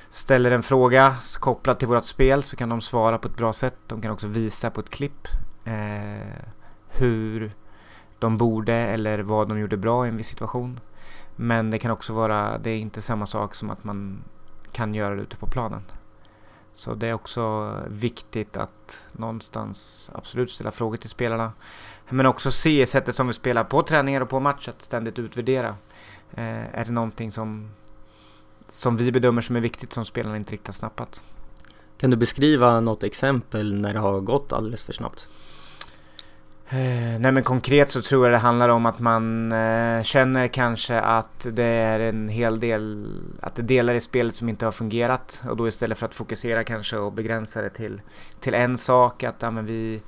ställer 0.10 0.52
en 0.52 0.64
fråga 0.64 1.16
kopplad 1.40 1.80
till 1.80 1.88
vårt 1.88 2.06
spel 2.06 2.44
så 2.44 2.56
kan 2.56 2.70
de 2.70 2.82
svara 2.82 3.18
på 3.18 3.28
ett 3.28 3.38
bra 3.38 3.54
sätt. 3.54 3.78
De 3.88 4.02
kan 4.02 4.12
också 4.12 4.28
visa 4.28 4.70
på 4.70 4.82
ett 4.82 4.90
klipp 4.90 5.28
eh, 5.66 6.46
hur 6.90 7.52
de 8.22 8.38
borde 8.38 8.74
eller 8.74 9.20
vad 9.20 9.50
de 9.50 9.60
gjorde 9.60 9.78
bra 9.78 10.06
i 10.06 10.10
en 10.10 10.18
viss 10.18 10.28
situation. 10.28 10.80
Men 11.36 11.70
det 11.70 11.80
kan 11.80 11.92
också 11.92 12.14
vara, 12.14 12.58
det 12.58 12.70
är 12.70 12.78
inte 12.78 13.02
samma 13.02 13.26
sak 13.26 13.56
som 13.56 13.70
att 13.70 13.84
man 13.84 14.24
kan 14.72 14.96
göra 14.96 15.16
det 15.16 15.22
ute 15.22 15.38
på 15.38 15.48
planen. 15.48 15.82
Så 16.74 16.94
det 16.96 17.08
är 17.08 17.14
också 17.14 17.76
viktigt 17.88 18.58
att 18.58 19.02
någonstans 19.12 20.10
absolut 20.14 20.52
ställa 20.52 20.72
frågor 20.72 20.98
till 20.98 21.10
spelarna. 21.10 21.54
Men 22.10 22.26
också 22.26 22.52
se 22.52 22.88
sättet 22.88 23.16
som 23.16 23.28
vi 23.28 23.34
spelar 23.34 23.64
på 23.64 23.84
träningar 23.84 24.22
och 24.22 24.30
på 24.30 24.40
match, 24.40 24.68
att 24.68 24.82
ständigt 24.82 25.20
utvärdera. 25.20 25.76
Eh, 26.32 26.76
är 26.76 26.86
det 26.86 26.92
någonting 26.92 27.32
som, 27.32 27.72
som 28.70 28.98
vi 28.98 29.12
bedömer 29.12 29.42
som 29.42 29.56
är 29.56 29.60
viktigt 29.60 29.94
som 29.94 30.06
spelarna 30.06 30.38
inte 30.38 30.52
riktigt 30.52 30.68
har 30.68 30.74
snappat? 30.74 31.22
Kan 31.98 32.12
du 32.12 32.18
beskriva 32.18 32.80
något 32.80 33.04
exempel 33.04 33.82
när 33.82 33.94
det 33.94 34.00
har 34.00 34.20
gått 34.20 34.54
alldeles 34.54 34.84
för 34.84 34.94
snabbt? 34.94 35.28
Eh, 36.74 37.20
nej 37.20 37.32
men 37.32 37.44
konkret 37.44 37.90
så 37.90 38.02
tror 38.02 38.26
jag 38.26 38.34
det 38.34 38.38
handlar 38.38 38.70
om 38.70 38.86
att 38.86 39.00
man 39.00 39.52
eh, 39.52 40.04
känner 40.04 40.48
kanske 40.48 41.00
att 41.00 41.48
det 41.52 41.64
är 41.64 42.00
en 42.00 42.30
hel 42.30 42.60
del, 42.60 43.08
att 43.42 43.56
det 43.56 43.62
är 43.62 43.64
delar 43.64 43.94
i 43.94 44.02
spelet 44.02 44.36
som 44.36 44.50
inte 44.50 44.66
har 44.66 44.72
fungerat. 44.72 45.44
Och 45.50 45.58
då 45.58 45.68
istället 45.68 45.98
för 45.98 46.06
att 46.06 46.16
fokusera 46.16 46.64
kanske 46.64 46.98
och 46.98 47.14
begränsa 47.14 47.62
det 47.62 47.70
till, 47.70 48.02
till 48.40 48.54
en 48.54 48.78
sak, 48.78 49.24
att 49.24 49.36
ja, 49.40 49.52
men 49.52 49.66
vi 49.66 50.02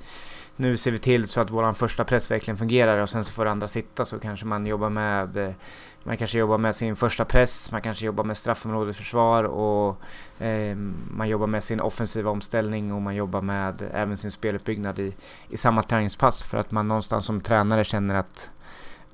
nu 0.56 0.76
ser 0.76 0.90
vi 0.90 0.98
till 0.98 1.28
så 1.28 1.40
att 1.40 1.50
våran 1.50 1.74
första 1.74 2.04
press 2.04 2.30
verkligen 2.30 2.58
fungerar 2.58 2.98
och 2.98 3.08
sen 3.08 3.24
så 3.24 3.32
får 3.32 3.46
andra 3.46 3.68
sitta 3.68 4.04
så 4.04 4.18
kanske 4.18 4.46
man 4.46 4.66
jobbar 4.66 4.90
med 4.90 5.36
eh, 5.36 5.54
man 6.04 6.16
kanske 6.16 6.38
jobbar 6.38 6.58
med 6.58 6.76
sin 6.76 6.96
första 6.96 7.24
press, 7.24 7.72
man 7.72 7.82
kanske 7.82 8.06
jobbar 8.06 8.24
med 8.24 8.36
straffområdesförsvar 8.36 9.44
och 9.44 10.02
eh, 10.42 10.76
man 11.10 11.28
jobbar 11.28 11.46
med 11.46 11.64
sin 11.64 11.80
offensiva 11.80 12.30
omställning 12.30 12.92
och 12.92 13.02
man 13.02 13.14
jobbar 13.14 13.40
med 13.40 13.90
även 13.94 14.16
sin 14.16 14.30
speluppbyggnad 14.30 14.98
i, 14.98 15.14
i 15.48 15.56
samma 15.56 15.82
träningspass 15.82 16.44
för 16.44 16.58
att 16.58 16.70
man 16.70 16.88
någonstans 16.88 17.24
som 17.24 17.40
tränare 17.40 17.84
känner 17.84 18.14
att, 18.14 18.50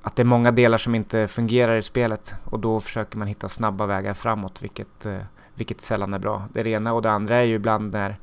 att 0.01 0.15
det 0.15 0.21
är 0.21 0.25
många 0.25 0.51
delar 0.51 0.77
som 0.77 0.95
inte 0.95 1.27
fungerar 1.27 1.77
i 1.77 1.83
spelet. 1.83 2.33
Och 2.43 2.59
då 2.59 2.79
försöker 2.79 3.17
man 3.17 3.27
hitta 3.27 3.47
snabba 3.47 3.85
vägar 3.85 4.13
framåt 4.13 4.61
vilket, 4.61 5.05
eh, 5.05 5.17
vilket 5.55 5.81
sällan 5.81 6.13
är 6.13 6.19
bra. 6.19 6.43
Det 6.53 6.67
ena. 6.67 6.93
Och 6.93 7.01
det 7.01 7.11
andra 7.11 7.37
är 7.37 7.43
ju 7.43 7.55
ibland 7.55 7.93
när, 7.93 8.17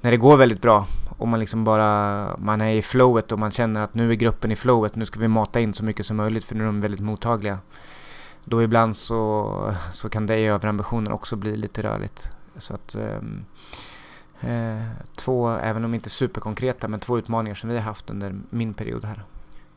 när 0.00 0.10
det 0.10 0.16
går 0.16 0.36
väldigt 0.36 0.62
bra 0.62 0.86
och 1.18 1.28
man 1.28 1.40
liksom 1.40 1.64
bara, 1.64 2.36
man 2.38 2.60
är 2.60 2.74
i 2.74 2.82
flowet 2.82 3.32
och 3.32 3.38
man 3.38 3.50
känner 3.50 3.84
att 3.84 3.94
nu 3.94 4.10
är 4.10 4.14
gruppen 4.14 4.52
i 4.52 4.56
flowet, 4.56 4.96
nu 4.96 5.06
ska 5.06 5.20
vi 5.20 5.28
mata 5.28 5.60
in 5.60 5.74
så 5.74 5.84
mycket 5.84 6.06
som 6.06 6.16
möjligt 6.16 6.44
för 6.44 6.54
nu 6.54 6.62
är 6.62 6.66
de 6.66 6.80
väldigt 6.80 7.00
mottagliga 7.00 7.58
då 8.48 8.62
ibland 8.62 8.96
så, 8.96 9.74
så 9.92 10.08
kan 10.08 10.26
det 10.26 10.38
i 10.38 10.46
överambitionen 10.46 11.12
också 11.12 11.36
bli 11.36 11.56
lite 11.56 11.82
rörligt. 11.82 12.28
Så 12.58 12.74
att 12.74 12.94
ehm, 12.94 13.44
eh, 14.40 14.82
två, 15.16 15.48
även 15.48 15.84
om 15.84 15.94
inte 15.94 16.10
superkonkreta, 16.10 16.88
men 16.88 17.00
två 17.00 17.18
utmaningar 17.18 17.54
som 17.54 17.68
vi 17.70 17.76
har 17.76 17.82
haft 17.82 18.10
under 18.10 18.34
min 18.50 18.74
period 18.74 19.04
här. 19.04 19.24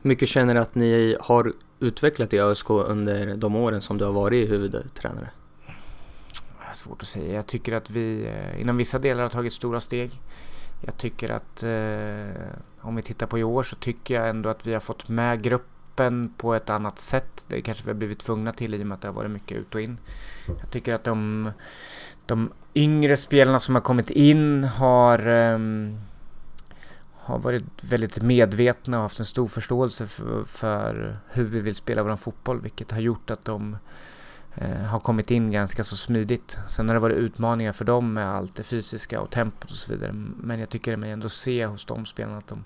Hur 0.02 0.08
mycket 0.08 0.30
känner 0.30 0.54
du 0.54 0.60
att 0.60 0.76
ni 0.76 1.18
har 1.22 1.54
utvecklat 1.80 2.34
i 2.34 2.40
ÖSK 2.40 2.70
under 2.70 3.36
de 3.36 3.56
åren 3.56 3.82
som 3.82 3.98
du 3.98 4.06
har 4.06 4.12
varit 4.12 4.50
huvudtränare? 4.50 5.30
Svårt 6.74 7.02
att 7.02 7.08
säga. 7.08 7.34
Jag 7.34 7.48
tycker 7.48 7.74
att 7.74 7.90
vi 7.90 8.26
eh, 8.26 8.62
inom 8.62 8.78
vissa 8.78 9.00
delar 9.00 9.24
har 9.24 9.30
tagit 9.30 9.54
stora 9.54 9.80
steg. 9.80 10.12
Jag 10.82 10.98
tycker 10.98 11.32
att 11.32 11.64
eh, 11.64 12.58
om 12.82 12.96
vi 12.96 13.02
tittar 13.02 13.28
på 13.28 13.40
i 13.40 13.44
år 13.44 13.64
så 13.64 13.76
tycker 13.76 14.14
jag 14.14 14.30
ändå 14.30 14.50
att 14.50 14.68
vi 14.68 14.74
har 14.74 14.80
fått 14.80 15.10
med 15.10 15.42
grupp 15.42 15.68
öppen 16.00 16.34
på 16.38 16.56
ett 16.56 16.70
annat 16.70 17.00
sätt. 17.00 17.46
Det 17.48 17.62
kanske 17.62 17.84
vi 17.84 17.90
har 17.90 17.96
blivit 17.98 18.20
tvungna 18.20 18.52
till 18.52 18.74
i 18.74 18.84
och 18.84 18.88
med 18.88 18.96
att 18.96 19.02
det 19.02 19.08
har 19.08 19.14
varit 19.14 19.32
mycket 19.32 19.58
ut 19.58 19.76
och 19.76 19.82
in. 19.82 19.98
Jag 20.48 20.72
tycker 20.72 20.94
att 20.94 21.04
de, 21.04 21.52
de 22.26 22.52
yngre 22.76 23.18
spelarna 23.18 23.60
som 23.60 23.76
har 23.76 23.82
kommit 23.82 24.10
in 24.10 24.64
har, 24.64 25.28
um, 25.28 26.00
har 27.14 27.40
varit 27.40 27.64
väldigt 27.82 28.22
medvetna 28.22 28.98
och 28.98 29.04
haft 29.04 29.20
en 29.20 29.26
stor 29.26 29.48
förståelse 29.48 30.08
för, 30.08 30.44
för 30.44 31.18
hur 31.30 31.44
vi 31.44 31.60
vill 31.60 31.76
spela 31.76 32.04
vår 32.04 32.16
fotboll, 32.16 32.62
vilket 32.62 32.92
har 32.92 33.00
gjort 33.00 33.32
att 33.32 33.46
de 33.46 33.78
eh, 34.56 34.86
har 34.86 35.00
kommit 35.00 35.32
in 35.32 35.52
ganska 35.52 35.84
så 35.84 35.98
smidigt. 35.98 36.58
Sen 36.68 36.88
har 36.88 36.96
det 36.96 37.00
varit 37.00 37.18
utmaningar 37.18 37.72
för 37.72 37.86
dem 37.86 38.14
med 38.14 38.30
allt 38.30 38.56
det 38.56 38.64
fysiska 38.64 39.22
och 39.22 39.30
tempot 39.30 39.72
och 39.72 39.78
så 39.78 39.92
vidare. 39.92 40.14
Men 40.14 40.60
jag 40.60 40.70
tycker 40.70 40.98
mig 40.98 41.12
ändå 41.12 41.30
se 41.30 41.66
hos 41.66 41.86
de 41.86 42.06
spelarna 42.06 42.38
att 42.38 42.48
de 42.48 42.64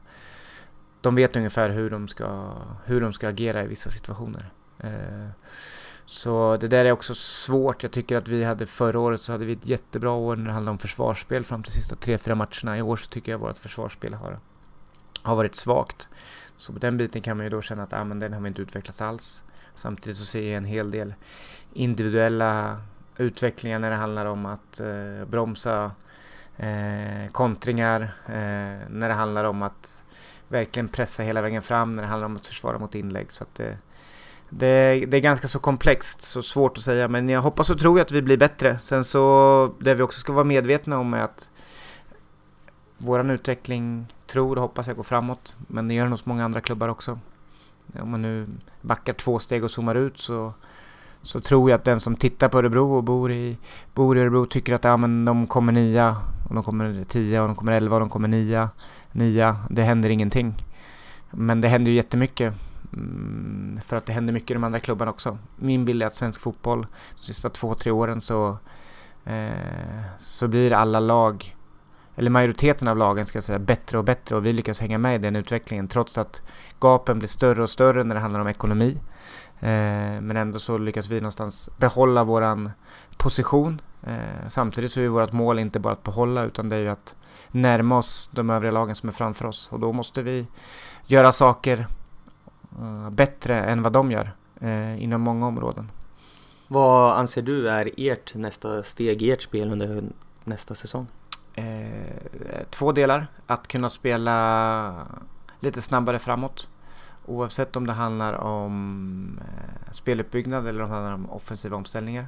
de 1.04 1.16
vet 1.16 1.36
ungefär 1.36 1.70
hur 1.70 1.90
de 1.90 2.08
ska, 2.08 2.54
hur 2.86 3.02
de 3.02 3.14
ska 3.14 3.30
agera 3.30 3.64
i 3.64 3.68
vissa 3.68 3.90
situationer. 3.90 4.52
Eh, 4.80 5.28
så 6.06 6.58
det 6.58 6.68
där 6.68 6.86
är 6.86 6.92
också 6.92 7.16
svårt. 7.16 7.84
Jag 7.84 7.92
tycker 7.92 8.18
att 8.18 8.28
vi 8.28 8.44
hade 8.44 8.66
förra 8.66 9.00
året 9.00 9.22
så 9.22 9.32
hade 9.32 9.46
vi 9.46 9.54
ett 9.54 9.68
jättebra 9.68 10.12
år 10.12 10.36
när 10.36 10.46
det 10.46 10.52
handlade 10.52 10.72
om 10.72 10.78
försvarsspel 10.78 11.44
fram 11.44 11.64
till 11.64 11.74
sista 11.74 11.96
tre, 11.96 12.18
fyra 12.18 12.36
matcherna. 12.36 12.78
I 12.78 12.82
år 12.82 12.98
så 12.98 13.08
tycker 13.08 13.32
jag 13.32 13.40
vårt 13.40 13.58
försvarsspel 13.58 14.14
har, 14.14 14.40
har 15.22 15.36
varit 15.36 15.56
svagt. 15.56 16.10
Så 16.58 16.74
på 16.74 16.80
den 16.80 16.98
biten 16.98 17.22
kan 17.22 17.38
man 17.38 17.46
ju 17.46 17.50
då 17.50 17.62
känna 17.62 17.84
att 17.84 17.94
ah, 17.94 18.04
men 18.04 18.20
den 18.20 18.34
har 18.34 18.42
vi 18.42 18.48
inte 18.48 18.62
utvecklats 18.62 19.02
alls. 19.02 19.44
Samtidigt 19.76 20.18
så 20.18 20.26
ser 20.26 20.42
jag 20.42 20.58
en 20.58 20.66
hel 20.66 20.92
del 20.92 21.14
individuella 21.74 22.82
utvecklingar 23.18 23.80
när 23.80 23.90
det 23.90 23.96
handlar 23.96 24.26
om 24.26 24.46
att 24.46 24.80
eh, 24.80 25.26
bromsa 25.28 25.92
eh, 26.58 27.32
kontringar, 27.32 28.02
eh, 28.26 28.90
när 28.90 29.08
det 29.08 29.14
handlar 29.14 29.44
om 29.44 29.62
att 29.62 30.03
verkligen 30.48 30.88
pressa 30.88 31.24
hela 31.24 31.42
vägen 31.42 31.62
fram 31.62 31.92
när 31.92 32.04
det 32.04 32.10
handlar 32.10 32.26
om 32.26 32.36
att 32.36 32.48
försvara 32.48 32.80
mot 32.80 32.96
inlägg. 32.96 33.32
Så 33.32 33.44
att 33.44 33.60
eh, 33.60 33.66
det, 33.66 33.76
det, 34.50 35.06
det, 35.06 35.18
är 35.18 35.22
ganska 35.22 35.48
så 35.48 35.60
komplext, 35.60 36.22
så 36.22 36.42
svårt 36.42 36.78
att 36.78 36.84
säga. 36.84 37.08
Men 37.08 37.30
jag 37.30 37.42
hoppas 37.42 37.70
och 37.70 37.80
tror 37.80 38.00
att 38.02 38.12
vi 38.12 38.22
blir 38.22 38.38
bättre. 38.38 38.80
Sen 38.80 39.04
så, 39.04 39.74
det 39.80 39.94
vi 39.94 40.04
också 40.04 40.20
ska 40.20 40.34
vara 40.34 40.44
medvetna 40.44 41.00
om 41.00 41.14
är 41.14 41.22
att 41.22 41.50
våran 42.98 43.30
utveckling 43.30 44.14
tror 44.28 44.56
och 44.56 44.62
hoppas 44.62 44.88
jag 44.88 44.96
går 44.96 45.04
framåt. 45.04 45.56
Men 45.68 45.88
det 45.88 45.94
gör 45.94 46.04
den 46.04 46.12
hos 46.12 46.26
många 46.26 46.46
andra 46.46 46.62
klubbar 46.62 46.90
också. 46.90 47.20
Om 48.02 48.12
man 48.12 48.22
nu 48.22 48.48
backar 48.82 49.14
två 49.14 49.40
steg 49.40 49.64
och 49.64 49.72
zoomar 49.72 49.96
ut 49.96 50.20
så, 50.20 50.54
så 51.22 51.42
tror 51.42 51.70
jag 51.70 51.78
att 51.78 51.86
den 51.86 52.00
som 52.00 52.16
tittar 52.16 52.50
på 52.50 52.58
Örebro 52.58 52.94
och 52.94 53.04
bor 53.04 53.32
i, 53.32 53.58
bor 53.94 54.18
i 54.18 54.22
Örebro 54.22 54.46
tycker 54.46 54.74
att 54.74 54.84
ja, 54.84 54.98
men 54.98 55.26
de 55.26 55.48
kommer 55.48 55.72
nia, 55.72 56.18
och 56.50 56.56
de 56.56 56.64
kommer 56.64 57.04
tia, 57.04 57.42
och 57.42 57.48
de 57.48 57.56
kommer 57.56 57.72
elva, 57.72 57.96
och 57.96 58.00
de 58.00 58.10
kommer 58.10 58.28
nia 58.28 58.70
nia, 59.14 59.58
det 59.70 59.84
händer 59.84 60.10
ingenting. 60.10 60.66
Men 61.32 61.62
det 61.62 61.68
händer 61.68 61.92
ju 61.92 61.96
jättemycket. 61.96 62.54
Mm, 62.94 63.80
för 63.84 63.98
att 63.98 64.06
det 64.06 64.14
händer 64.14 64.34
mycket 64.34 64.52
i 64.52 64.54
de 64.54 64.64
andra 64.64 64.80
klubbarna 64.80 65.12
också. 65.12 65.38
Min 65.56 65.86
bild 65.86 66.04
är 66.04 66.08
att 66.08 66.16
svensk 66.16 66.42
fotboll, 66.42 66.88
de 67.20 67.26
sista 67.26 67.50
två, 67.50 67.76
tre 67.76 67.92
åren 67.92 68.22
så, 68.22 68.58
eh, 69.26 70.02
så 70.20 70.48
blir 70.48 70.74
alla 70.74 71.00
lag, 71.00 71.56
eller 72.16 72.30
majoriteten 72.30 72.88
av 72.88 72.98
lagen 72.98 73.26
ska 73.26 73.38
jag 73.38 73.44
säga, 73.44 73.60
bättre 73.60 73.98
och 73.98 74.04
bättre 74.04 74.36
och 74.36 74.46
vi 74.46 74.54
lyckas 74.54 74.82
hänga 74.82 74.98
med 74.98 75.16
i 75.16 75.18
den 75.18 75.36
utvecklingen 75.36 75.88
trots 75.88 76.18
att 76.18 76.42
gapen 76.80 77.20
blir 77.20 77.30
större 77.30 77.64
och 77.64 77.70
större 77.70 78.04
när 78.04 78.16
det 78.16 78.22
handlar 78.22 78.40
om 78.40 78.48
ekonomi. 78.48 79.02
Eh, 79.60 80.22
men 80.22 80.38
ändå 80.38 80.60
så 80.60 80.78
lyckas 80.78 81.10
vi 81.10 81.16
någonstans 81.16 81.70
behålla 81.78 82.24
våran 82.24 82.72
position. 83.18 83.82
Eh, 84.04 84.48
samtidigt 84.48 84.92
så 84.92 85.02
är 85.02 85.08
vårt 85.08 85.32
mål 85.32 85.60
inte 85.60 85.80
bara 85.80 85.94
att 85.94 86.04
behålla 86.04 86.44
utan 86.44 86.70
det 86.70 86.76
är 86.76 86.80
ju 86.80 86.90
att 86.90 87.16
närma 87.54 87.98
oss 87.98 88.30
de 88.32 88.50
övriga 88.50 88.72
lagen 88.72 88.96
som 88.96 89.10
är 89.10 89.14
framför 89.14 89.46
oss. 89.46 89.70
Och 89.72 89.80
då 89.80 89.94
måste 89.94 90.22
vi 90.24 90.48
göra 91.06 91.32
saker 91.32 91.88
uh, 92.80 93.10
bättre 93.10 93.64
än 93.64 93.82
vad 93.82 93.94
de 93.94 94.12
gör 94.12 94.32
uh, 94.64 95.04
inom 95.04 95.22
många 95.22 95.48
områden. 95.48 95.92
Vad 96.68 97.18
anser 97.18 97.42
du 97.42 97.70
är 97.70 97.90
ert 97.98 98.36
nästa 98.36 98.84
steg 98.84 99.22
i 99.22 99.32
ert 99.32 99.42
spel 99.42 99.72
under 99.72 100.04
nästa 100.44 100.76
säsong? 100.76 101.08
Eh, 101.54 102.64
två 102.70 102.92
delar. 102.92 103.28
Att 103.48 103.68
kunna 103.68 103.90
spela 103.90 105.08
lite 105.60 105.82
snabbare 105.82 106.20
framåt. 106.20 106.70
Oavsett 107.26 107.76
om 107.76 107.88
det 107.88 107.94
handlar 107.94 108.34
om 108.34 109.40
eh, 109.42 109.92
speluppbyggnad 109.92 110.68
eller 110.68 110.84
om 110.84 110.90
det 110.90 110.96
handlar 110.96 111.14
om 111.14 111.30
offensiva 111.30 111.78
omställningar. 111.78 112.28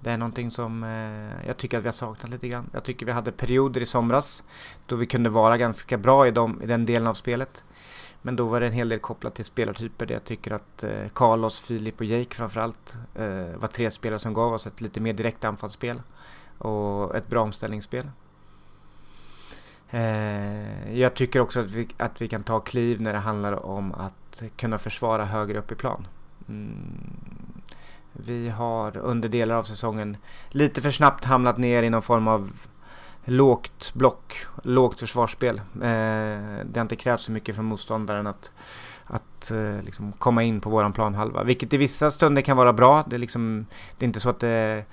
Det 0.00 0.10
är 0.10 0.16
någonting 0.16 0.50
som 0.50 0.82
eh, 0.84 1.46
jag 1.46 1.56
tycker 1.56 1.78
att 1.78 1.84
vi 1.84 1.88
har 1.88 1.92
saknat 1.92 2.30
lite 2.30 2.48
grann. 2.48 2.70
Jag 2.72 2.84
tycker 2.84 3.06
vi 3.06 3.12
hade 3.12 3.32
perioder 3.32 3.80
i 3.80 3.86
somras 3.86 4.44
då 4.86 4.96
vi 4.96 5.06
kunde 5.06 5.30
vara 5.30 5.58
ganska 5.58 5.98
bra 5.98 6.26
i, 6.26 6.30
dem, 6.30 6.62
i 6.62 6.66
den 6.66 6.86
delen 6.86 7.06
av 7.08 7.14
spelet. 7.14 7.64
Men 8.22 8.36
då 8.36 8.46
var 8.46 8.60
det 8.60 8.66
en 8.66 8.72
hel 8.72 8.88
del 8.88 8.98
kopplat 8.98 9.34
till 9.34 9.44
spelartyper 9.44 10.06
där 10.06 10.14
jag 10.14 10.24
tycker 10.24 10.50
att 10.50 10.82
eh, 10.82 11.08
Carlos, 11.14 11.60
Filip 11.60 12.00
och 12.00 12.06
Jake 12.06 12.34
framförallt 12.36 12.96
eh, 13.14 13.56
var 13.56 13.68
tre 13.68 13.90
spelare 13.90 14.18
som 14.18 14.34
gav 14.34 14.52
oss 14.52 14.66
ett 14.66 14.80
lite 14.80 15.00
mer 15.00 15.12
direkt 15.12 15.44
anfallsspel 15.44 16.02
och 16.58 17.16
ett 17.16 17.28
bra 17.28 17.42
omställningsspel. 17.42 18.10
Eh, 19.90 20.98
jag 20.98 21.14
tycker 21.14 21.40
också 21.40 21.60
att 21.60 21.70
vi, 21.70 21.88
att 21.96 22.22
vi 22.22 22.28
kan 22.28 22.42
ta 22.42 22.60
kliv 22.60 23.00
när 23.00 23.12
det 23.12 23.18
handlar 23.18 23.66
om 23.66 23.92
att 23.92 24.42
kunna 24.56 24.78
försvara 24.78 25.24
högre 25.24 25.58
upp 25.58 25.72
i 25.72 25.74
plan. 25.74 26.06
Mm. 26.48 27.45
Vi 28.16 28.48
har 28.48 28.96
under 28.96 29.28
delar 29.28 29.54
av 29.54 29.62
säsongen 29.62 30.16
lite 30.50 30.80
för 30.82 30.90
snabbt 30.90 31.24
hamnat 31.24 31.58
ner 31.58 31.82
i 31.82 31.90
någon 31.90 32.02
form 32.02 32.28
av 32.28 32.50
lågt 33.24 33.90
block, 33.94 34.46
lågt 34.62 35.00
försvarsspel. 35.00 35.56
Eh, 35.58 36.64
det 36.64 36.74
har 36.74 36.82
inte 36.82 36.96
krävt 36.96 37.20
så 37.20 37.32
mycket 37.32 37.54
från 37.54 37.64
motståndaren 37.64 38.26
att, 38.26 38.50
att 39.04 39.50
eh, 39.50 39.82
liksom 39.82 40.12
komma 40.12 40.42
in 40.42 40.60
på 40.60 40.70
våran 40.70 40.92
planhalva. 40.92 41.44
Vilket 41.44 41.72
i 41.72 41.76
vissa 41.76 42.10
stunder 42.10 42.42
kan 42.42 42.56
vara 42.56 42.72
bra. 42.72 43.04
Det 43.06 43.16
är, 43.16 43.20
liksom, 43.20 43.66
det 43.98 44.04
är 44.04 44.06
inte 44.06 44.20
så 44.20 44.30
att 44.30 44.40
det 44.40 44.84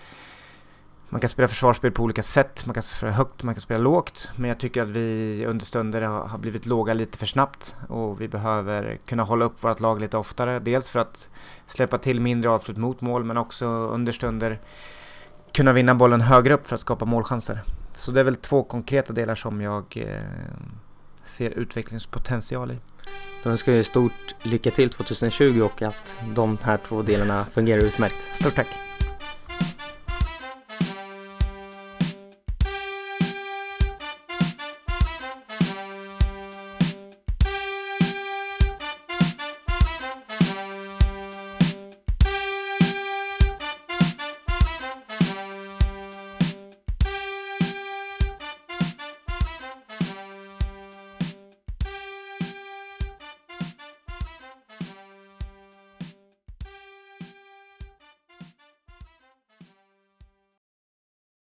man 1.13 1.21
kan 1.21 1.29
spela 1.29 1.47
försvarsspel 1.47 1.91
på 1.91 2.03
olika 2.03 2.23
sätt, 2.23 2.65
man 2.65 2.73
kan 2.73 2.83
spela 2.83 3.11
högt, 3.11 3.43
man 3.43 3.55
kan 3.55 3.61
spela 3.61 3.79
lågt. 3.79 4.31
Men 4.35 4.49
jag 4.49 4.59
tycker 4.59 4.81
att 4.81 4.87
vi 4.87 5.45
under 5.47 5.65
stunder 5.65 6.01
har 6.01 6.37
blivit 6.37 6.65
låga 6.65 6.93
lite 6.93 7.17
för 7.17 7.25
snabbt 7.25 7.75
och 7.89 8.21
vi 8.21 8.27
behöver 8.27 8.97
kunna 9.05 9.23
hålla 9.23 9.45
upp 9.45 9.63
vårt 9.63 9.79
lag 9.79 10.01
lite 10.01 10.17
oftare. 10.17 10.59
Dels 10.59 10.89
för 10.89 10.99
att 10.99 11.29
släppa 11.67 11.97
till 11.97 12.21
mindre 12.21 12.49
avslut 12.49 12.77
mot 12.77 13.01
mål 13.01 13.23
men 13.23 13.37
också 13.37 13.65
under 13.65 14.11
stunder 14.11 14.59
kunna 15.51 15.73
vinna 15.73 15.95
bollen 15.95 16.21
högre 16.21 16.53
upp 16.53 16.67
för 16.67 16.75
att 16.75 16.81
skapa 16.81 17.05
målchanser. 17.05 17.63
Så 17.95 18.11
det 18.11 18.19
är 18.19 18.23
väl 18.23 18.35
två 18.35 18.63
konkreta 18.63 19.13
delar 19.13 19.35
som 19.35 19.61
jag 19.61 19.83
eh, 19.97 20.21
ser 21.25 21.49
utvecklingspotential 21.49 22.71
i. 22.71 22.77
Då 23.43 23.49
önskar 23.49 23.71
jag 23.71 23.85
stort 23.85 24.35
lycka 24.43 24.71
till 24.71 24.89
2020 24.89 25.61
och 25.61 25.81
att 25.81 26.15
de 26.35 26.57
här 26.61 26.77
två 26.77 27.01
delarna 27.01 27.45
fungerar 27.51 27.81
utmärkt. 27.81 28.35
Stort 28.35 28.55
tack! 28.55 28.92